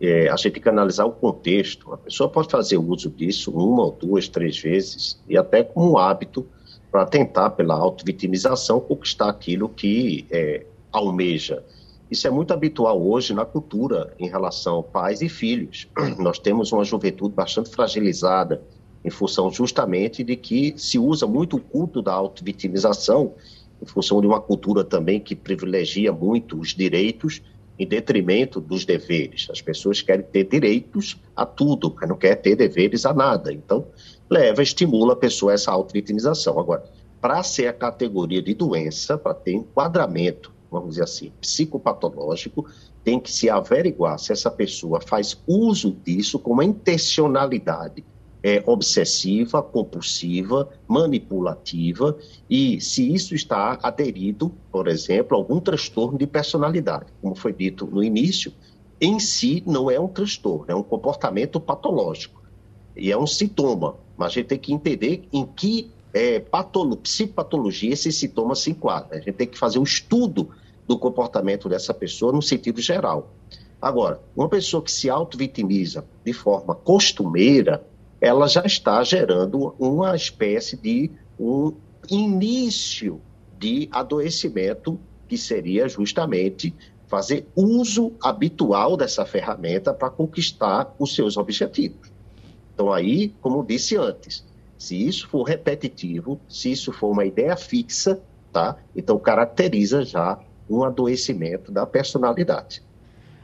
É, 0.00 0.28
a 0.28 0.34
gente 0.34 0.54
tem 0.54 0.62
que 0.62 0.68
analisar 0.68 1.04
o 1.04 1.12
contexto. 1.12 1.94
A 1.94 1.96
pessoa 1.96 2.28
pode 2.28 2.50
fazer 2.50 2.78
uso 2.78 3.08
disso 3.10 3.52
uma 3.52 3.84
ou 3.84 3.92
duas, 3.92 4.28
três 4.28 4.58
vezes, 4.58 5.22
e 5.28 5.38
até 5.38 5.62
como 5.62 5.92
um 5.92 5.98
hábito, 5.98 6.48
para 6.90 7.06
tentar, 7.06 7.50
pela 7.50 7.74
auto-vitimização, 7.74 8.80
conquistar 8.80 9.28
aquilo 9.28 9.68
que 9.68 10.26
é, 10.30 10.64
almeja. 10.92 11.62
Isso 12.10 12.26
é 12.26 12.30
muito 12.30 12.52
habitual 12.52 13.02
hoje 13.02 13.34
na 13.34 13.44
cultura 13.44 14.14
em 14.18 14.28
relação 14.28 14.78
a 14.78 14.82
pais 14.82 15.20
e 15.20 15.28
filhos. 15.28 15.88
Nós 16.18 16.38
temos 16.38 16.72
uma 16.72 16.84
juventude 16.84 17.34
bastante 17.34 17.70
fragilizada 17.70 18.62
em 19.04 19.10
função 19.10 19.50
justamente 19.50 20.24
de 20.24 20.36
que 20.36 20.74
se 20.76 20.98
usa 20.98 21.26
muito 21.26 21.56
o 21.56 21.60
culto 21.60 22.00
da 22.02 22.12
auto-vitimização 22.12 23.34
em 23.80 23.86
função 23.86 24.20
de 24.20 24.26
uma 24.26 24.40
cultura 24.40 24.82
também 24.82 25.20
que 25.20 25.36
privilegia 25.36 26.12
muito 26.12 26.58
os 26.58 26.74
direitos 26.74 27.42
em 27.78 27.86
detrimento 27.86 28.60
dos 28.60 28.84
deveres. 28.84 29.48
As 29.50 29.60
pessoas 29.60 30.02
querem 30.02 30.24
ter 30.24 30.44
direitos 30.44 31.20
a 31.34 31.44
tudo, 31.44 31.94
não 32.06 32.16
querem 32.16 32.40
ter 32.40 32.56
deveres 32.56 33.04
a 33.04 33.12
nada. 33.12 33.52
Então, 33.52 33.86
leva, 34.28 34.62
estimula 34.62 35.12
a 35.12 35.16
pessoa 35.16 35.52
a 35.52 35.54
essa 35.54 35.70
auto-vitimização. 35.70 36.58
Agora, 36.58 36.84
para 37.20 37.42
ser 37.42 37.66
a 37.66 37.72
categoria 37.72 38.42
de 38.42 38.54
doença, 38.54 39.18
para 39.18 39.34
ter 39.34 39.52
enquadramento, 39.52 40.52
vamos 40.70 40.90
dizer 40.90 41.04
assim, 41.04 41.32
psicopatológico, 41.40 42.66
tem 43.04 43.20
que 43.20 43.30
se 43.30 43.48
averiguar 43.48 44.18
se 44.18 44.32
essa 44.32 44.50
pessoa 44.50 45.00
faz 45.00 45.40
uso 45.46 45.92
disso 46.04 46.38
com 46.38 46.52
uma 46.52 46.64
intencionalidade 46.64 48.04
é, 48.42 48.62
obsessiva, 48.66 49.62
compulsiva, 49.62 50.68
manipulativa 50.86 52.16
e 52.48 52.80
se 52.80 53.12
isso 53.12 53.34
está 53.34 53.78
aderido, 53.82 54.52
por 54.70 54.88
exemplo, 54.88 55.36
a 55.36 55.40
algum 55.40 55.60
transtorno 55.60 56.18
de 56.18 56.26
personalidade. 56.26 57.06
Como 57.20 57.34
foi 57.34 57.52
dito 57.52 57.86
no 57.86 58.02
início, 58.02 58.52
em 59.00 59.18
si 59.18 59.62
não 59.66 59.90
é 59.90 59.98
um 59.98 60.08
transtorno, 60.08 60.66
é 60.68 60.74
um 60.74 60.82
comportamento 60.82 61.60
patológico 61.60 62.42
e 62.96 63.10
é 63.10 63.18
um 63.18 63.26
sintoma, 63.26 63.96
mas 64.16 64.28
a 64.28 64.34
gente 64.34 64.46
tem 64.46 64.58
que 64.58 64.72
entender 64.72 65.28
em 65.32 65.44
que 65.44 65.90
é, 66.14 66.40
patolo, 66.40 66.96
psicopatologia 66.96 67.92
esse 67.92 68.10
sintoma 68.10 68.54
se 68.54 68.70
enquadra. 68.70 69.18
A 69.18 69.20
gente 69.20 69.34
tem 69.34 69.46
que 69.46 69.58
fazer 69.58 69.78
um 69.78 69.82
estudo 69.82 70.48
do 70.86 70.98
comportamento 70.98 71.68
dessa 71.68 71.92
pessoa 71.92 72.32
no 72.32 72.40
sentido 72.40 72.80
geral. 72.80 73.30
Agora, 73.80 74.20
uma 74.34 74.48
pessoa 74.48 74.82
que 74.82 74.90
se 74.90 75.10
auto-vitimiza 75.10 76.06
de 76.24 76.32
forma 76.32 76.74
costumeira, 76.74 77.84
ela 78.20 78.46
já 78.48 78.64
está 78.64 79.02
gerando 79.04 79.74
uma 79.78 80.14
espécie 80.14 80.76
de 80.76 81.10
um 81.38 81.74
início 82.10 83.20
de 83.58 83.88
adoecimento 83.92 84.98
que 85.28 85.36
seria 85.36 85.88
justamente 85.88 86.74
fazer 87.06 87.46
uso 87.54 88.12
habitual 88.22 88.96
dessa 88.96 89.24
ferramenta 89.24 89.92
para 89.92 90.10
conquistar 90.10 90.94
os 90.98 91.14
seus 91.14 91.36
objetivos. 91.36 92.10
Então 92.74 92.92
aí, 92.92 93.28
como 93.40 93.64
disse 93.64 93.96
antes, 93.96 94.44
se 94.78 95.06
isso 95.06 95.28
for 95.28 95.44
repetitivo, 95.44 96.40
se 96.48 96.70
isso 96.72 96.92
for 96.92 97.10
uma 97.10 97.24
ideia 97.24 97.56
fixa, 97.56 98.20
tá? 98.52 98.76
Então 98.94 99.18
caracteriza 99.18 100.04
já 100.04 100.38
um 100.68 100.84
adoecimento 100.84 101.70
da 101.72 101.86
personalidade. 101.86 102.82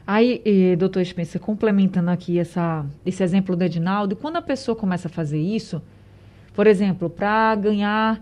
Aí, 0.05 0.41
eh, 0.45 0.75
doutor 0.75 1.05
Spencer, 1.05 1.39
complementando 1.39 2.11
aqui 2.11 2.37
essa, 2.37 2.85
esse 3.05 3.23
exemplo 3.23 3.55
do 3.55 3.63
Edinaldo, 3.63 4.15
quando 4.15 4.35
a 4.35 4.41
pessoa 4.41 4.75
começa 4.75 5.07
a 5.07 5.11
fazer 5.11 5.39
isso, 5.39 5.81
por 6.53 6.67
exemplo, 6.67 7.09
para 7.09 7.55
ganhar 7.55 8.21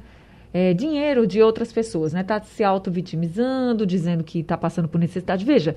é, 0.54 0.74
dinheiro 0.74 1.26
de 1.26 1.42
outras 1.42 1.72
pessoas, 1.72 2.14
né? 2.14 2.24
Tá 2.24 2.42
se 2.42 2.64
auto-vitimizando, 2.64 3.86
dizendo 3.86 4.24
que 4.24 4.40
está 4.40 4.58
passando 4.58 4.88
por 4.88 5.00
necessidade. 5.00 5.44
Veja, 5.44 5.76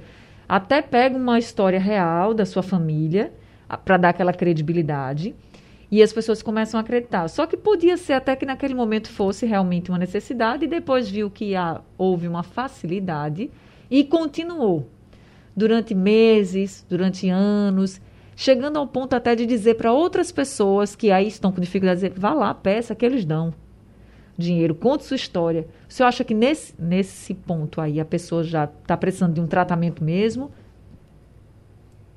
até 0.48 0.82
pega 0.82 1.16
uma 1.16 1.38
história 1.38 1.80
real 1.80 2.34
da 2.34 2.44
sua 2.44 2.62
família 2.62 3.32
para 3.84 3.96
dar 3.96 4.08
aquela 4.10 4.32
credibilidade 4.32 5.34
e 5.90 6.02
as 6.02 6.12
pessoas 6.12 6.42
começam 6.42 6.78
a 6.78 6.82
acreditar. 6.82 7.28
Só 7.28 7.46
que 7.46 7.56
podia 7.56 7.96
ser 7.96 8.14
até 8.14 8.36
que 8.36 8.44
naquele 8.44 8.74
momento 8.74 9.08
fosse 9.08 9.46
realmente 9.46 9.90
uma 9.90 9.98
necessidade 9.98 10.64
e 10.64 10.68
depois 10.68 11.08
viu 11.08 11.30
que 11.30 11.54
há, 11.54 11.80
houve 11.96 12.28
uma 12.28 12.42
facilidade 12.42 13.50
e 13.90 14.04
continuou 14.04 14.88
durante 15.56 15.94
meses, 15.94 16.84
durante 16.88 17.28
anos, 17.28 18.00
chegando 18.36 18.78
ao 18.78 18.86
ponto 18.86 19.14
até 19.14 19.34
de 19.34 19.46
dizer 19.46 19.74
para 19.74 19.92
outras 19.92 20.32
pessoas 20.32 20.96
que 20.96 21.10
aí 21.10 21.28
estão 21.28 21.52
com 21.52 21.60
dificuldade, 21.60 22.00
dizer, 22.00 22.12
vá 22.18 22.32
lá, 22.32 22.52
peça 22.52 22.94
que 22.94 23.04
eles 23.04 23.24
dão 23.24 23.52
dinheiro, 24.36 24.74
conte 24.74 25.04
sua 25.04 25.16
história. 25.16 25.66
O 25.88 25.92
senhor 25.92 26.08
acha 26.08 26.24
que 26.24 26.34
nesse, 26.34 26.74
nesse 26.78 27.34
ponto 27.34 27.80
aí 27.80 28.00
a 28.00 28.04
pessoa 28.04 28.42
já 28.42 28.64
está 28.64 28.96
precisando 28.96 29.34
de 29.34 29.40
um 29.40 29.46
tratamento 29.46 30.02
mesmo? 30.02 30.50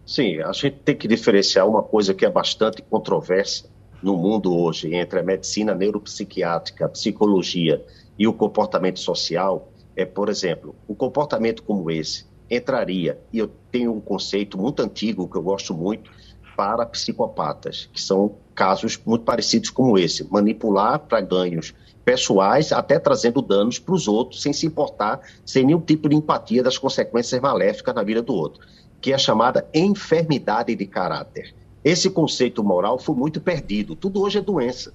Sim, 0.05 0.39
a 0.41 0.51
gente 0.53 0.77
tem 0.77 0.95
que 0.95 1.07
diferenciar 1.07 1.67
uma 1.67 1.83
coisa 1.83 2.13
que 2.13 2.25
é 2.25 2.29
bastante 2.29 2.81
controversa 2.81 3.69
no 4.01 4.15
mundo 4.15 4.55
hoje 4.55 4.93
entre 4.95 5.19
a 5.19 5.23
medicina 5.23 5.75
neuropsiquiátrica, 5.75 6.85
a 6.85 6.89
psicologia 6.89 7.83
e 8.17 8.27
o 8.27 8.33
comportamento 8.33 8.99
social. 8.99 9.71
É, 9.95 10.05
por 10.05 10.29
exemplo, 10.29 10.75
um 10.87 10.93
comportamento 10.93 11.63
como 11.63 11.89
esse 11.89 12.25
entraria, 12.49 13.19
e 13.31 13.39
eu 13.39 13.51
tenho 13.71 13.93
um 13.93 13.99
conceito 13.99 14.57
muito 14.57 14.81
antigo 14.81 15.27
que 15.27 15.37
eu 15.37 15.41
gosto 15.41 15.73
muito, 15.73 16.09
para 16.55 16.85
psicopatas, 16.87 17.87
que 17.93 18.01
são 18.01 18.35
casos 18.55 18.99
muito 19.05 19.23
parecidos 19.23 19.69
como 19.69 19.97
esse, 19.97 20.27
manipular 20.31 20.99
para 20.99 21.21
ganhos 21.21 21.73
pessoais, 22.03 22.71
até 22.71 22.97
trazendo 22.97 23.41
danos 23.41 23.77
para 23.77 23.93
os 23.93 24.07
outros, 24.07 24.41
sem 24.41 24.51
se 24.51 24.65
importar, 24.65 25.19
sem 25.45 25.63
nenhum 25.63 25.81
tipo 25.81 26.09
de 26.09 26.15
empatia 26.15 26.63
das 26.63 26.77
consequências 26.77 27.39
maléficas 27.39 27.93
na 27.93 28.01
vida 28.01 28.21
do 28.21 28.33
outro, 28.33 28.65
que 28.99 29.11
é 29.11 29.15
a 29.15 29.19
chamada 29.19 29.67
enfermidade 29.73 30.73
de 30.73 30.85
caráter. 30.87 31.53
Esse 31.83 32.09
conceito 32.09 32.63
moral 32.63 32.97
foi 32.97 33.15
muito 33.15 33.39
perdido, 33.39 33.95
tudo 33.95 34.21
hoje 34.21 34.39
é 34.39 34.41
doença. 34.41 34.93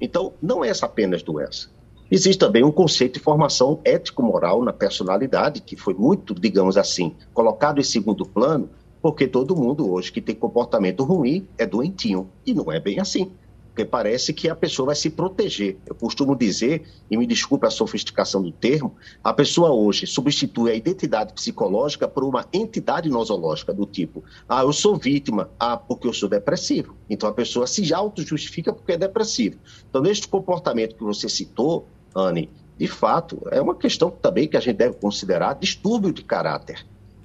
Então, 0.00 0.34
não 0.42 0.64
é 0.64 0.72
apenas 0.82 1.22
doença. 1.22 1.70
Existe 2.10 2.38
também 2.38 2.62
um 2.62 2.70
conceito 2.70 3.14
de 3.14 3.20
formação 3.20 3.80
ético-moral 3.84 4.62
na 4.62 4.72
personalidade, 4.72 5.60
que 5.60 5.76
foi 5.76 5.94
muito, 5.94 6.34
digamos 6.34 6.76
assim, 6.76 7.14
colocado 7.34 7.80
em 7.80 7.84
segundo 7.84 8.24
plano, 8.24 8.70
porque 9.02 9.26
todo 9.26 9.56
mundo 9.56 9.90
hoje 9.90 10.12
que 10.12 10.20
tem 10.20 10.34
comportamento 10.34 11.02
ruim 11.02 11.48
é 11.58 11.66
doentinho. 11.66 12.28
E 12.46 12.54
não 12.54 12.70
é 12.70 12.78
bem 12.78 13.00
assim 13.00 13.32
porque 13.76 13.84
parece 13.84 14.32
que 14.32 14.48
a 14.48 14.56
pessoa 14.56 14.86
vai 14.86 14.94
se 14.94 15.10
proteger. 15.10 15.76
Eu 15.84 15.94
costumo 15.94 16.34
dizer, 16.34 16.86
e 17.10 17.16
me 17.18 17.26
desculpe 17.26 17.66
a 17.66 17.70
sofisticação 17.70 18.40
do 18.40 18.50
termo, 18.50 18.96
a 19.22 19.34
pessoa 19.34 19.70
hoje 19.70 20.06
substitui 20.06 20.70
a 20.70 20.74
identidade 20.74 21.34
psicológica 21.34 22.08
por 22.08 22.24
uma 22.24 22.46
entidade 22.54 23.10
nosológica, 23.10 23.74
do 23.74 23.84
tipo, 23.84 24.24
ah, 24.48 24.62
eu 24.62 24.72
sou 24.72 24.96
vítima, 24.96 25.50
ah, 25.60 25.76
porque 25.76 26.08
eu 26.08 26.14
sou 26.14 26.26
depressivo. 26.26 26.96
Então 27.10 27.28
a 27.28 27.34
pessoa 27.34 27.66
se 27.66 27.92
auto-justifica 27.92 28.72
porque 28.72 28.92
é 28.92 28.96
depressivo. 28.96 29.58
Então, 29.90 30.00
neste 30.00 30.26
comportamento 30.26 30.96
que 30.96 31.04
você 31.04 31.28
citou, 31.28 31.86
Anne, 32.16 32.48
de 32.78 32.86
fato, 32.86 33.46
é 33.50 33.60
uma 33.60 33.74
questão 33.74 34.10
também 34.10 34.48
que 34.48 34.56
a 34.56 34.60
gente 34.60 34.76
deve 34.76 34.96
considerar 34.96 35.54
distúrbio 35.54 36.12
de 36.12 36.22
caráter. 36.22 36.84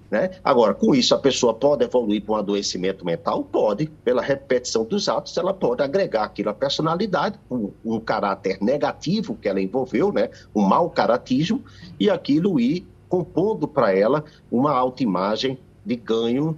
Né? 0.10 0.32
Agora, 0.44 0.74
com 0.74 0.94
isso, 0.94 1.16
a 1.16 1.18
pessoa 1.18 1.54
pode 1.54 1.86
evoluir 1.86 2.22
para 2.22 2.34
um 2.34 2.38
adoecimento 2.38 3.06
mental? 3.06 3.46
Pode. 3.46 3.88
Pela 4.04 4.22
repetição 4.22 4.84
dos 4.84 5.08
atos, 5.08 5.38
ela 5.38 5.54
pode 5.54 5.82
agregar 5.82 6.26
aquilo 6.26 6.50
à 6.50 6.54
personalidade, 6.54 7.40
um, 7.50 7.72
um 7.84 7.98
caráter 7.98 8.58
negativo 8.62 9.36
que 9.36 9.48
ela 9.48 9.62
envolveu, 9.62 10.12
né? 10.12 10.30
um 10.54 10.62
mau 10.62 10.90
caratismo, 10.90 11.64
e 11.98 12.10
aquilo 12.10 12.60
ir 12.60 12.86
compondo 13.08 13.68
para 13.68 13.96
ela 13.98 14.26
uma 14.52 14.72
autoimagem 14.74 15.58
de 15.86 15.96
ganho 15.96 16.58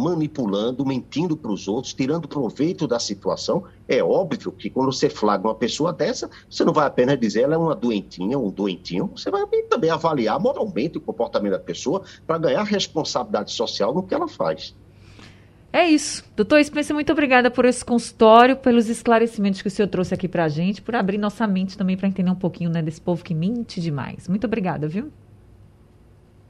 manipulando, 0.00 0.84
mentindo 0.84 1.36
para 1.36 1.52
os 1.52 1.68
outros, 1.68 1.92
tirando 1.92 2.26
proveito 2.26 2.86
da 2.86 2.98
situação. 2.98 3.64
É 3.86 4.02
óbvio 4.02 4.50
que 4.52 4.70
quando 4.70 4.92
você 4.92 5.10
flagra 5.10 5.48
uma 5.48 5.54
pessoa 5.54 5.92
dessa, 5.92 6.30
você 6.48 6.64
não 6.64 6.72
vai 6.72 6.86
apenas 6.86 7.18
dizer 7.20 7.42
ela 7.42 7.54
é 7.54 7.58
uma 7.58 7.76
doentinha, 7.76 8.38
um 8.38 8.50
doentinho, 8.50 9.10
você 9.14 9.30
vai 9.30 9.44
também 9.68 9.90
avaliar 9.90 10.40
moralmente 10.40 10.98
o 10.98 11.00
comportamento 11.00 11.52
da 11.52 11.58
pessoa 11.58 12.02
para 12.26 12.38
ganhar 12.38 12.62
responsabilidade 12.62 13.52
social 13.52 13.94
no 13.94 14.02
que 14.02 14.14
ela 14.14 14.28
faz. 14.28 14.74
É 15.72 15.88
isso. 15.88 16.24
Doutor 16.34 16.62
Spencer, 16.64 16.94
muito 16.94 17.12
obrigada 17.12 17.50
por 17.50 17.64
esse 17.64 17.84
consultório, 17.84 18.56
pelos 18.56 18.88
esclarecimentos 18.88 19.62
que 19.62 19.68
o 19.68 19.70
senhor 19.70 19.86
trouxe 19.88 20.12
aqui 20.12 20.26
para 20.26 20.44
a 20.44 20.48
gente, 20.48 20.82
por 20.82 20.96
abrir 20.96 21.16
nossa 21.16 21.46
mente 21.46 21.78
também 21.78 21.96
para 21.96 22.08
entender 22.08 22.30
um 22.30 22.34
pouquinho 22.34 22.70
né, 22.70 22.82
desse 22.82 23.00
povo 23.00 23.22
que 23.22 23.34
mente 23.34 23.80
demais. 23.80 24.26
Muito 24.26 24.46
obrigada, 24.46 24.88
viu? 24.88 25.12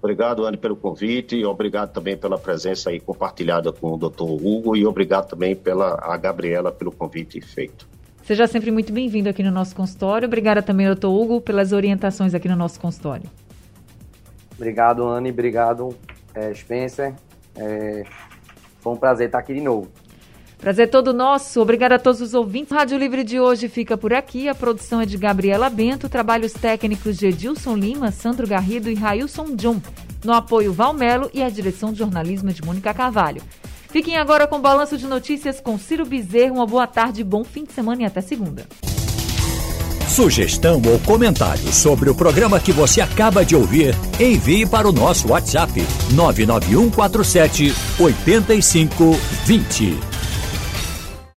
Obrigado, 0.02 0.46
Anne, 0.46 0.56
pelo 0.56 0.74
convite 0.74 1.36
e 1.36 1.44
obrigado 1.44 1.92
também 1.92 2.16
pela 2.16 2.38
presença 2.38 2.88
aí 2.88 2.98
compartilhada 2.98 3.70
com 3.70 3.92
o 3.92 3.96
doutor 3.98 4.32
Hugo 4.32 4.74
e 4.74 4.86
obrigado 4.86 5.28
também 5.28 5.54
pela 5.54 5.98
a 6.00 6.16
Gabriela 6.16 6.72
pelo 6.72 6.90
convite 6.90 7.38
feito. 7.42 7.86
Seja 8.22 8.46
sempre 8.46 8.70
muito 8.70 8.92
bem-vindo 8.92 9.28
aqui 9.28 9.42
no 9.42 9.50
nosso 9.50 9.76
consultório. 9.76 10.26
Obrigada 10.26 10.62
também, 10.62 10.86
doutor 10.86 11.10
Hugo, 11.10 11.40
pelas 11.40 11.72
orientações 11.72 12.32
aqui 12.32 12.48
no 12.48 12.56
nosso 12.56 12.80
consultório. 12.80 13.28
Obrigado, 14.56 15.06
Anne. 15.06 15.30
Obrigado, 15.30 15.94
é, 16.34 16.54
Spencer. 16.54 17.14
É, 17.54 18.04
foi 18.80 18.92
um 18.94 18.96
prazer 18.96 19.26
estar 19.26 19.38
aqui 19.38 19.52
de 19.52 19.60
novo. 19.60 19.88
Prazer 20.60 20.90
todo 20.90 21.14
nosso. 21.14 21.60
Obrigada 21.60 21.94
a 21.94 21.98
todos 21.98 22.20
os 22.20 22.34
ouvintes. 22.34 22.72
Rádio 22.72 22.98
Livre 22.98 23.24
de 23.24 23.40
hoje 23.40 23.66
fica 23.66 23.96
por 23.96 24.12
aqui. 24.12 24.46
A 24.46 24.54
produção 24.54 25.00
é 25.00 25.06
de 25.06 25.16
Gabriela 25.16 25.70
Bento, 25.70 26.06
trabalhos 26.08 26.52
técnicos 26.52 27.16
de 27.16 27.28
Edilson 27.28 27.76
Lima, 27.76 28.12
Sandro 28.12 28.46
Garrido 28.46 28.90
e 28.90 28.94
Railson 28.94 29.56
John. 29.56 29.80
No 30.22 30.34
apoio 30.34 30.72
Valmelo 30.72 31.30
e 31.32 31.42
a 31.42 31.48
direção 31.48 31.92
de 31.92 31.98
jornalismo 31.98 32.52
de 32.52 32.62
Mônica 32.62 32.92
Carvalho. 32.92 33.42
Fiquem 33.88 34.18
agora 34.18 34.46
com 34.46 34.56
o 34.56 34.60
balanço 34.60 34.98
de 34.98 35.06
notícias 35.06 35.60
com 35.60 35.78
Ciro 35.78 36.04
Bezerro. 36.04 36.56
Uma 36.56 36.66
boa 36.66 36.86
tarde, 36.86 37.24
bom 37.24 37.42
fim 37.42 37.64
de 37.64 37.72
semana 37.72 38.02
e 38.02 38.04
até 38.04 38.20
segunda. 38.20 38.66
Sugestão 40.08 40.82
ou 40.86 40.98
comentário 41.00 41.72
sobre 41.72 42.10
o 42.10 42.14
programa 42.14 42.60
que 42.60 42.72
você 42.72 43.00
acaba 43.00 43.44
de 43.44 43.56
ouvir, 43.56 43.94
envie 44.20 44.66
para 44.66 44.88
o 44.88 44.92
nosso 44.92 45.28
WhatsApp 45.28 45.72
99147 46.12 47.72
8520. 47.98 50.09